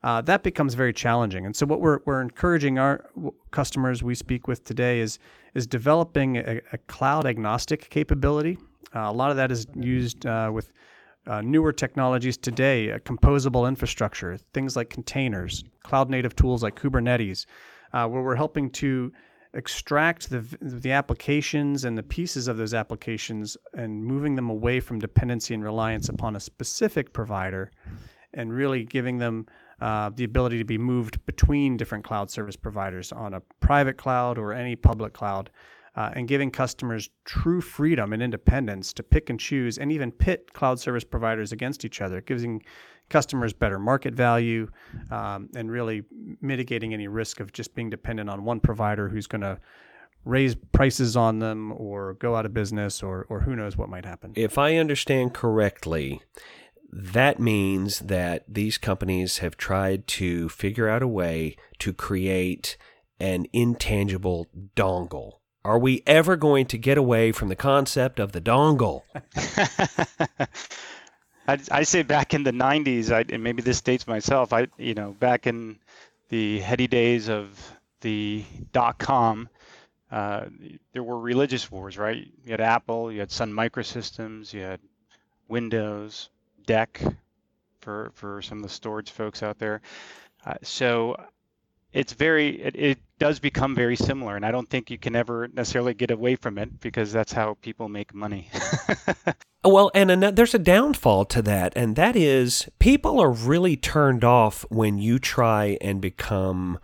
uh, 0.03 0.21
that 0.23 0.43
becomes 0.43 0.75
very 0.75 0.93
challenging. 0.93 1.47
And 1.47 1.57
so 1.57 1.67
what 1.67 1.81
we're, 1.81 2.01
we're 2.05 2.21
encouraging 2.21 2.79
our 2.79 3.11
customers 3.51 4.03
we 4.03 4.15
speak 4.15 4.47
with 4.47 4.65
today 4.65 5.01
is 5.01 5.19
is 5.55 5.67
developing 5.67 6.37
a, 6.37 6.61
a 6.73 6.79
cloud 6.87 7.27
agnostic 7.27 7.89
capability. 7.89 8.59
Uh, 8.95 9.01
a 9.01 9.13
lot 9.13 9.31
of 9.31 9.37
that 9.37 9.51
is 9.51 9.67
used 9.75 10.27
uh, 10.27 10.51
with 10.53 10.73
uh, 11.27 11.41
newer 11.41 11.73
technologies 11.73 12.37
today, 12.37 12.93
uh, 12.93 12.99
composable 12.99 13.67
infrastructure, 13.67 14.39
things 14.53 14.77
like 14.77 14.91
containers, 14.91 15.65
cloud 15.83 16.09
native 16.09 16.37
tools 16.37 16.63
like 16.63 16.79
Kubernetes, 16.79 17.47
uh, 17.93 18.07
where 18.07 18.23
we're 18.23 18.37
helping 18.37 18.71
to 18.71 19.13
extract 19.57 20.31
the, 20.31 20.47
the 20.61 20.93
applications 20.93 21.85
and 21.85 21.97
the 21.97 22.03
pieces 22.03 22.47
of 22.47 22.57
those 22.57 22.75
applications 22.75 23.57
and 23.75 24.05
moving 24.05 24.37
them 24.37 24.51
away 24.51 24.81
from 24.81 24.99
dependency 24.99 25.55
and 25.55 25.65
reliance 25.65 26.09
upon 26.09 26.37
a 26.37 26.41
specific 26.41 27.13
provider 27.13 27.71
and 28.35 28.53
really 28.53 28.85
giving 28.85 29.19
them 29.19 29.47
uh, 29.81 30.11
the 30.15 30.25
ability 30.25 30.59
to 30.59 30.65
be 30.65 30.79
moved 30.79 31.25
between 31.27 31.77
different 31.77 32.05
cloud 32.05 32.31
service 32.31 32.57
providers 32.57 33.13
on 33.13 33.35
a 33.35 33.41
private 33.61 33.97
cloud 33.97 34.39
or 34.39 34.53
any 34.53 34.77
public 34.77 35.13
cloud 35.13 35.51
uh, 35.97 36.11
and 36.15 36.29
giving 36.29 36.51
customers 36.51 37.09
true 37.25 37.61
freedom 37.61 38.13
and 38.13 38.23
independence 38.23 38.93
to 38.93 39.03
pick 39.03 39.31
and 39.31 39.41
choose 39.41 39.79
and 39.79 39.91
even 39.91 40.13
pit 40.13 40.53
cloud 40.53 40.79
service 40.79 41.05
providers 41.05 41.53
against 41.53 41.85
each 41.85 42.01
other, 42.01 42.21
giving 42.21 42.63
customers 43.09 43.53
better 43.53 43.79
market 43.79 44.15
value 44.15 44.69
um, 45.11 45.49
and 45.55 45.71
really 45.71 46.03
mitigating 46.41 46.93
any 46.93 47.09
risk 47.09 47.41
of 47.41 47.53
just 47.53 47.75
being 47.75 47.91
dependent 47.91 48.29
on 48.29 48.45
one 48.45 48.61
provider 48.61 49.09
who's 49.09 49.27
going 49.27 49.43
to 49.43 49.59
raise 50.25 50.57
prices 50.73 51.17
on 51.17 51.39
them 51.39 51.73
or 51.73 52.15
go 52.15 52.35
out 52.35 52.45
of 52.45 52.53
business 52.53 53.03
or, 53.03 53.27
or 53.29 53.41
who 53.41 53.55
knows 53.55 53.77
what 53.77 53.89
might 53.89 54.05
happen. 54.05 54.33
If 54.35 54.59
I 54.59 54.77
understand 54.77 55.35
correctly, 55.35 56.21
that 56.93 57.39
means 57.39 58.01
that 58.01 58.45
these 58.49 58.77
companies 58.77 59.39
have 59.39 59.57
tried 59.57 60.07
to 60.09 60.49
figure 60.49 60.89
out 60.89 61.03
a 61.03 61.09
way 61.09 61.57
to 61.79 61.93
create 61.93 62.77
an 63.21 63.47
intangible 63.53 64.49
dongle. 64.75 65.39
Are 65.65 65.79
we 65.79 66.03
ever 66.07 66.37
going 66.37 66.67
to 66.67 66.79
get 66.79 66.97
away 66.97 67.33
from 67.33 67.49
the 67.49 67.57
concept 67.57 68.21
of 68.21 68.33
the 68.33 68.41
dongle? 68.41 69.03
I, 71.49 71.83
say 71.85 72.03
back 72.03 72.35
in 72.35 72.43
the 72.43 72.53
90s, 72.53 73.11
I, 73.13 73.25
and 73.33 73.43
maybe 73.43 73.63
this 73.63 73.81
dates 73.81 74.07
myself, 74.07 74.53
I, 74.53 74.69
you 74.79 74.95
know, 74.95 75.13
back 75.13 75.47
in 75.47 75.79
the 76.29 76.61
heady 76.61 76.87
days 76.87 77.29
of 77.29 77.49
the 78.01 78.45
dot 78.73 78.99
com, 78.99 79.49
uh, 80.11 80.47
there 80.93 81.03
were 81.03 81.19
religious 81.19 81.71
wars, 81.71 81.99
right? 81.99 82.27
You 82.45 82.51
had 82.51 82.61
Apple, 82.61 83.13
you 83.13 83.21
had 83.21 83.31
Sun 83.31 83.53
Microsystems, 83.53 84.53
you 84.53 84.63
had 84.63 84.81
Windows, 85.49 86.31
DEC 86.67 87.17
for, 87.81 88.11
for 88.15 88.43
some 88.43 88.59
of 88.59 88.63
the 88.63 88.69
storage 88.69 89.11
folks 89.11 89.43
out 89.43 89.59
there. 89.59 89.81
Uh, 90.45 90.55
so 90.63 91.17
it's 91.97 92.13
very, 92.13 92.61
it, 92.63 92.77
it 92.77 92.99
does 93.19 93.39
become 93.39 93.75
very 93.75 93.97
similar, 93.97 94.37
and 94.37 94.45
I 94.45 94.51
don't 94.51 94.69
think 94.69 94.91
you 94.91 94.99
can 94.99 95.17
ever 95.17 95.49
necessarily 95.49 95.95
get 95.95 96.11
away 96.11 96.37
from 96.37 96.59
it 96.59 96.79
because 96.79 97.11
that's 97.11 97.33
how 97.33 97.57
people 97.63 97.89
make 97.89 98.13
money. 98.13 98.51
well, 99.65 99.91
and 99.95 100.11
another, 100.11 100.35
there's 100.35 100.55
a 100.55 100.59
downfall 100.59 101.25
to 101.25 101.41
that, 101.43 101.73
and 101.75 101.97
that 101.97 102.15
is 102.15 102.69
people 102.79 103.19
are 103.19 103.31
really 103.31 103.79
turned 103.79 104.25
off 104.25 104.67
when 104.69 104.99
you 104.99 105.19
try 105.19 105.79
and 105.81 106.03
become 106.03 106.79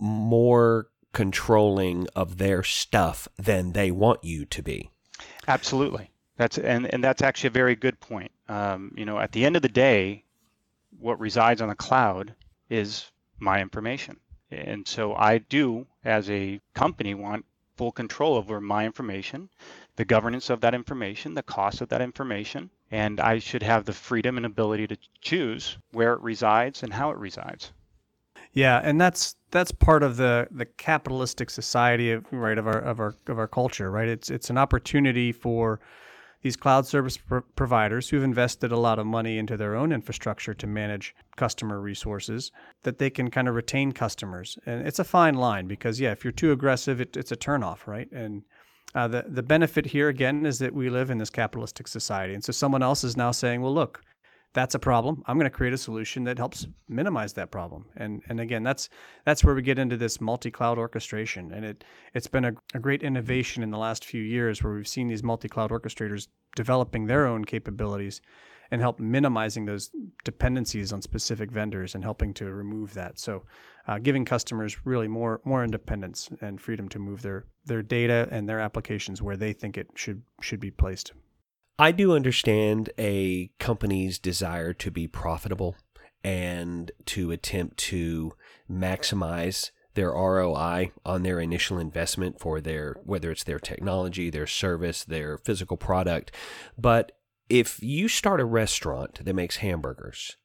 more 0.00 0.88
controlling 1.12 2.06
of 2.16 2.38
their 2.38 2.62
stuff 2.62 3.28
than 3.36 3.72
they 3.72 3.90
want 3.90 4.24
you 4.24 4.46
to 4.46 4.62
be. 4.62 4.90
Absolutely. 5.46 6.10
That's 6.38 6.56
and, 6.56 6.92
and 6.92 7.04
that's 7.04 7.20
actually 7.20 7.48
a 7.48 7.50
very 7.50 7.76
good 7.76 8.00
point. 8.00 8.30
Um, 8.48 8.94
you 8.96 9.04
know, 9.04 9.18
at 9.18 9.32
the 9.32 9.44
end 9.44 9.56
of 9.56 9.62
the 9.62 9.68
day, 9.68 10.24
what 10.98 11.20
resides 11.20 11.60
on 11.60 11.68
the 11.68 11.74
cloud 11.74 12.34
is 12.70 13.10
my 13.38 13.60
information. 13.60 14.16
And 14.50 14.86
so 14.86 15.14
I 15.14 15.38
do, 15.38 15.86
as 16.04 16.30
a 16.30 16.60
company, 16.74 17.14
want 17.14 17.44
full 17.76 17.92
control 17.92 18.36
over 18.36 18.60
my 18.60 18.86
information, 18.86 19.48
the 19.96 20.04
governance 20.04 20.50
of 20.50 20.60
that 20.60 20.74
information, 20.74 21.34
the 21.34 21.42
cost 21.42 21.80
of 21.80 21.88
that 21.90 22.00
information, 22.00 22.70
and 22.90 23.20
I 23.20 23.38
should 23.38 23.62
have 23.62 23.84
the 23.84 23.92
freedom 23.92 24.36
and 24.36 24.46
ability 24.46 24.86
to 24.88 24.98
choose 25.20 25.76
where 25.92 26.14
it 26.14 26.20
resides 26.20 26.82
and 26.82 26.92
how 26.92 27.10
it 27.10 27.18
resides. 27.18 27.72
Yeah, 28.52 28.80
and 28.82 28.98
that's 28.98 29.36
that's 29.50 29.72
part 29.72 30.02
of 30.02 30.16
the 30.16 30.48
the 30.50 30.64
capitalistic 30.64 31.50
society 31.50 32.12
of 32.12 32.24
right 32.30 32.56
of 32.56 32.66
our 32.66 32.78
of 32.78 33.00
our 33.00 33.14
of 33.26 33.38
our 33.38 33.48
culture, 33.48 33.90
right? 33.90 34.08
It's 34.08 34.30
it's 34.30 34.48
an 34.48 34.56
opportunity 34.56 35.32
for 35.32 35.80
these 36.46 36.56
cloud 36.56 36.86
service 36.86 37.18
providers 37.56 38.08
who've 38.08 38.22
invested 38.22 38.70
a 38.70 38.78
lot 38.78 39.00
of 39.00 39.04
money 39.04 39.36
into 39.36 39.56
their 39.56 39.74
own 39.74 39.90
infrastructure 39.90 40.54
to 40.54 40.64
manage 40.64 41.12
customer 41.34 41.80
resources 41.80 42.52
that 42.84 42.98
they 42.98 43.10
can 43.10 43.32
kind 43.32 43.48
of 43.48 43.56
retain 43.56 43.90
customers. 43.90 44.56
And 44.64 44.86
it's 44.86 45.00
a 45.00 45.04
fine 45.04 45.34
line 45.34 45.66
because, 45.66 45.98
yeah, 45.98 46.12
if 46.12 46.22
you're 46.22 46.30
too 46.30 46.52
aggressive, 46.52 47.00
it, 47.00 47.16
it's 47.16 47.32
a 47.32 47.36
turnoff, 47.36 47.88
right? 47.88 48.08
And 48.12 48.44
uh, 48.94 49.08
the, 49.08 49.24
the 49.26 49.42
benefit 49.42 49.86
here, 49.86 50.08
again, 50.08 50.46
is 50.46 50.60
that 50.60 50.72
we 50.72 50.88
live 50.88 51.10
in 51.10 51.18
this 51.18 51.30
capitalistic 51.30 51.88
society. 51.88 52.32
And 52.34 52.44
so 52.44 52.52
someone 52.52 52.84
else 52.84 53.02
is 53.02 53.16
now 53.16 53.32
saying, 53.32 53.60
well, 53.60 53.74
look, 53.74 54.02
that's 54.56 54.74
a 54.74 54.78
problem. 54.78 55.22
I'm 55.26 55.36
going 55.36 55.44
to 55.44 55.54
create 55.54 55.74
a 55.74 55.78
solution 55.78 56.24
that 56.24 56.38
helps 56.38 56.66
minimize 56.88 57.34
that 57.34 57.50
problem. 57.50 57.84
And 57.94 58.22
and 58.30 58.40
again, 58.40 58.62
that's 58.62 58.88
that's 59.26 59.44
where 59.44 59.54
we 59.54 59.60
get 59.60 59.78
into 59.78 59.98
this 59.98 60.18
multi-cloud 60.18 60.78
orchestration. 60.78 61.52
And 61.52 61.62
it 61.62 61.84
it's 62.14 62.26
been 62.26 62.46
a, 62.46 62.52
a 62.72 62.78
great 62.78 63.02
innovation 63.02 63.62
in 63.62 63.70
the 63.70 63.76
last 63.76 64.06
few 64.06 64.22
years 64.22 64.62
where 64.62 64.72
we've 64.72 64.88
seen 64.88 65.08
these 65.08 65.22
multi-cloud 65.22 65.70
orchestrators 65.70 66.28
developing 66.56 67.04
their 67.04 67.26
own 67.26 67.44
capabilities 67.44 68.22
and 68.70 68.80
help 68.80 68.98
minimizing 68.98 69.66
those 69.66 69.90
dependencies 70.24 70.90
on 70.90 71.02
specific 71.02 71.50
vendors 71.50 71.94
and 71.94 72.02
helping 72.02 72.32
to 72.32 72.46
remove 72.46 72.94
that. 72.94 73.18
So, 73.18 73.44
uh, 73.86 73.98
giving 73.98 74.24
customers 74.24 74.86
really 74.86 75.06
more 75.06 75.42
more 75.44 75.64
independence 75.64 76.30
and 76.40 76.58
freedom 76.58 76.88
to 76.88 76.98
move 76.98 77.20
their 77.20 77.44
their 77.66 77.82
data 77.82 78.26
and 78.30 78.48
their 78.48 78.60
applications 78.60 79.20
where 79.20 79.36
they 79.36 79.52
think 79.52 79.76
it 79.76 79.88
should 79.94 80.22
should 80.40 80.60
be 80.60 80.70
placed. 80.70 81.12
I 81.78 81.92
do 81.92 82.14
understand 82.14 82.90
a 82.98 83.50
company's 83.58 84.18
desire 84.18 84.72
to 84.74 84.90
be 84.90 85.06
profitable 85.06 85.76
and 86.24 86.90
to 87.06 87.30
attempt 87.30 87.76
to 87.76 88.32
maximize 88.70 89.70
their 89.94 90.10
ROI 90.10 90.92
on 91.04 91.22
their 91.22 91.38
initial 91.38 91.78
investment 91.78 92.40
for 92.40 92.60
their 92.60 92.96
whether 93.04 93.30
it's 93.30 93.44
their 93.44 93.58
technology, 93.58 94.30
their 94.30 94.46
service, 94.46 95.04
their 95.04 95.38
physical 95.38 95.76
product. 95.76 96.32
But 96.78 97.12
if 97.48 97.82
you 97.82 98.08
start 98.08 98.40
a 98.40 98.44
restaurant 98.44 99.24
that 99.24 99.34
makes 99.34 99.56
hamburgers 99.56 100.36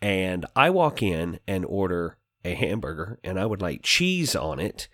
and 0.00 0.44
I 0.54 0.70
walk 0.70 1.02
in 1.02 1.40
and 1.46 1.64
order 1.64 2.18
a 2.44 2.54
hamburger 2.54 3.18
and 3.24 3.38
I 3.38 3.46
would 3.46 3.62
like 3.62 3.82
cheese 3.82 4.36
on 4.36 4.60
it, 4.60 4.88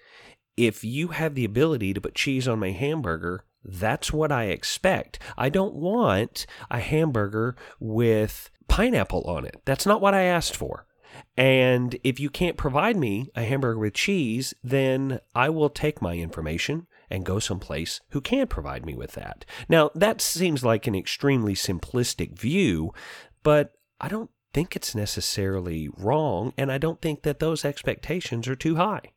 if 0.56 0.84
you 0.84 1.08
have 1.08 1.34
the 1.34 1.44
ability 1.44 1.94
to 1.94 2.00
put 2.00 2.14
cheese 2.14 2.46
on 2.46 2.58
my 2.58 2.70
hamburger, 2.70 3.44
that's 3.64 4.12
what 4.12 4.32
I 4.32 4.44
expect. 4.44 5.18
I 5.36 5.48
don't 5.48 5.74
want 5.74 6.46
a 6.70 6.80
hamburger 6.80 7.56
with 7.80 8.50
pineapple 8.68 9.22
on 9.22 9.44
it. 9.44 9.60
That's 9.64 9.86
not 9.86 10.00
what 10.00 10.14
I 10.14 10.22
asked 10.22 10.56
for. 10.56 10.86
And 11.36 11.98
if 12.04 12.20
you 12.20 12.30
can't 12.30 12.56
provide 12.56 12.96
me 12.96 13.30
a 13.34 13.42
hamburger 13.42 13.78
with 13.78 13.94
cheese, 13.94 14.54
then 14.62 15.20
I 15.34 15.48
will 15.48 15.70
take 15.70 16.02
my 16.02 16.14
information 16.14 16.86
and 17.10 17.24
go 17.24 17.38
someplace 17.38 18.00
who 18.10 18.20
can 18.20 18.46
provide 18.46 18.84
me 18.84 18.94
with 18.94 19.12
that. 19.12 19.44
Now, 19.68 19.90
that 19.94 20.20
seems 20.20 20.64
like 20.64 20.86
an 20.86 20.94
extremely 20.94 21.54
simplistic 21.54 22.38
view, 22.38 22.92
but 23.42 23.72
I 24.00 24.08
don't 24.08 24.30
think 24.52 24.76
it's 24.76 24.94
necessarily 24.94 25.88
wrong, 25.96 26.52
and 26.56 26.70
I 26.70 26.78
don't 26.78 27.00
think 27.00 27.22
that 27.22 27.38
those 27.38 27.64
expectations 27.64 28.46
are 28.48 28.56
too 28.56 28.76
high. 28.76 29.12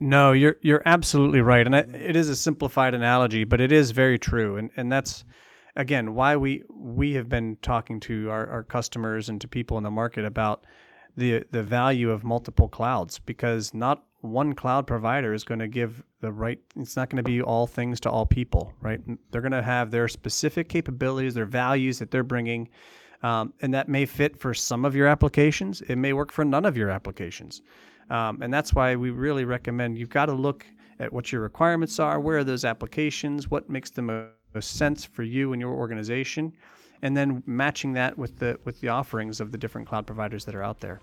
No, 0.00 0.32
you're 0.32 0.56
you're 0.60 0.82
absolutely 0.84 1.40
right, 1.40 1.66
and 1.66 1.74
it 1.74 2.16
is 2.16 2.28
a 2.28 2.36
simplified 2.36 2.94
analogy, 2.94 3.44
but 3.44 3.60
it 3.60 3.72
is 3.72 3.92
very 3.92 4.18
true, 4.18 4.56
and 4.56 4.70
and 4.76 4.90
that's 4.90 5.24
again 5.76 6.14
why 6.14 6.36
we 6.36 6.62
we 6.68 7.14
have 7.14 7.28
been 7.28 7.56
talking 7.62 8.00
to 8.00 8.30
our, 8.30 8.48
our 8.48 8.62
customers 8.62 9.28
and 9.28 9.40
to 9.40 9.48
people 9.48 9.78
in 9.78 9.84
the 9.84 9.90
market 9.90 10.24
about 10.24 10.66
the 11.16 11.44
the 11.50 11.62
value 11.62 12.10
of 12.10 12.24
multiple 12.24 12.68
clouds 12.68 13.18
because 13.18 13.72
not 13.74 14.04
one 14.20 14.54
cloud 14.54 14.86
provider 14.86 15.34
is 15.34 15.44
going 15.44 15.60
to 15.60 15.68
give 15.68 16.02
the 16.20 16.32
right 16.32 16.58
it's 16.76 16.96
not 16.96 17.10
going 17.10 17.18
to 17.18 17.22
be 17.22 17.42
all 17.42 17.66
things 17.66 18.00
to 18.00 18.10
all 18.10 18.26
people 18.26 18.72
right? 18.80 19.00
They're 19.30 19.42
going 19.42 19.52
to 19.52 19.62
have 19.62 19.90
their 19.90 20.08
specific 20.08 20.68
capabilities 20.68 21.34
their 21.34 21.44
values 21.44 21.98
that 21.98 22.10
they're 22.10 22.22
bringing 22.22 22.68
um, 23.22 23.52
and 23.62 23.72
that 23.74 23.88
may 23.88 24.06
fit 24.06 24.38
for 24.38 24.54
some 24.54 24.84
of 24.84 24.96
your 24.96 25.06
applications 25.06 25.82
it 25.82 25.96
may 25.96 26.12
work 26.12 26.32
for 26.32 26.44
none 26.44 26.64
of 26.64 26.76
your 26.76 26.90
applications 26.90 27.62
um, 28.10 28.42
and 28.42 28.52
that's 28.52 28.74
why 28.74 28.96
we 28.96 29.10
really 29.10 29.44
recommend 29.44 29.98
you've 29.98 30.10
got 30.10 30.26
to 30.26 30.32
look 30.32 30.66
at 31.00 31.12
what 31.12 31.32
your 31.32 31.40
requirements 31.40 31.98
are, 31.98 32.20
where 32.20 32.38
are 32.38 32.44
those 32.44 32.64
applications, 32.64 33.50
what 33.50 33.68
makes 33.68 33.90
the 33.90 34.02
most 34.02 34.76
sense 34.76 35.04
for 35.04 35.22
you 35.22 35.52
and 35.52 35.60
your 35.60 35.72
organization, 35.72 36.52
and 37.02 37.16
then 37.16 37.42
matching 37.46 37.92
that 37.94 38.16
with 38.16 38.38
the 38.38 38.58
with 38.64 38.80
the 38.80 38.88
offerings 38.88 39.40
of 39.40 39.52
the 39.52 39.58
different 39.58 39.86
cloud 39.88 40.06
providers 40.06 40.44
that 40.44 40.54
are 40.54 40.62
out 40.62 40.80
there. 40.80 41.00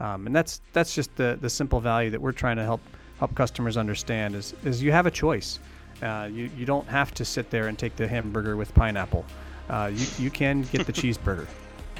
Um, 0.00 0.26
and 0.26 0.34
that's 0.34 0.60
that's 0.72 0.94
just 0.94 1.14
the 1.16 1.38
the 1.40 1.50
simple 1.50 1.80
value 1.80 2.10
that 2.10 2.20
we're 2.20 2.32
trying 2.32 2.56
to 2.56 2.64
help 2.64 2.80
help 3.18 3.34
customers 3.34 3.76
understand 3.76 4.34
is 4.34 4.54
is 4.64 4.82
you 4.82 4.92
have 4.92 5.06
a 5.06 5.10
choice. 5.10 5.58
Uh, 6.02 6.28
you 6.32 6.50
you 6.56 6.66
don't 6.66 6.88
have 6.88 7.12
to 7.14 7.24
sit 7.24 7.50
there 7.50 7.68
and 7.68 7.78
take 7.78 7.96
the 7.96 8.08
hamburger 8.08 8.56
with 8.56 8.74
pineapple. 8.74 9.24
Uh, 9.68 9.90
you 9.94 10.06
you 10.18 10.30
can 10.30 10.62
get 10.62 10.86
the 10.86 10.92
cheeseburger. 11.00 11.46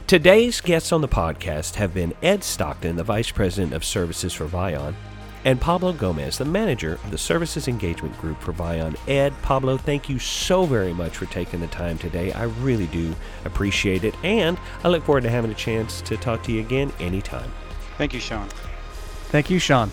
Today's 0.07 0.61
guests 0.61 0.93
on 0.93 1.01
the 1.01 1.09
podcast 1.09 1.77
have 1.77 1.95
been 1.95 2.13
Ed 2.23 2.45
Stockton, 2.45 2.97
the 2.97 3.03
Vice 3.03 3.31
President 3.31 3.73
of 3.73 3.83
Services 3.83 4.35
for 4.35 4.45
ViON, 4.45 4.95
and 5.47 5.59
Pablo 5.59 5.95
Gomez, 5.95 6.37
the 6.37 6.45
manager 6.45 6.97
of 7.03 7.11
the 7.11 7.17
Services 7.17 7.69
Engagement 7.69 8.17
Group 8.19 8.39
for 8.39 8.53
ViON. 8.53 8.99
Ed, 9.09 9.33
Pablo, 9.41 9.79
thank 9.79 10.11
you 10.11 10.19
so 10.19 10.67
very 10.67 10.93
much 10.93 11.17
for 11.17 11.25
taking 11.25 11.61
the 11.61 11.69
time 11.69 11.97
today. 11.97 12.33
I 12.33 12.45
really 12.45 12.87
do 12.89 13.17
appreciate 13.47 14.05
it, 14.05 14.15
and 14.23 14.59
I 14.85 14.89
look 14.89 15.05
forward 15.05 15.23
to 15.23 15.31
having 15.31 15.51
a 15.51 15.55
chance 15.55 16.03
to 16.03 16.19
talk 16.19 16.43
to 16.43 16.53
you 16.53 16.61
again 16.61 16.93
anytime. 17.01 17.51
Thank 17.97 18.13
you, 18.13 18.21
Sean. 18.21 18.47
Thank 19.31 19.49
you, 19.49 19.59
Sean. 19.59 19.91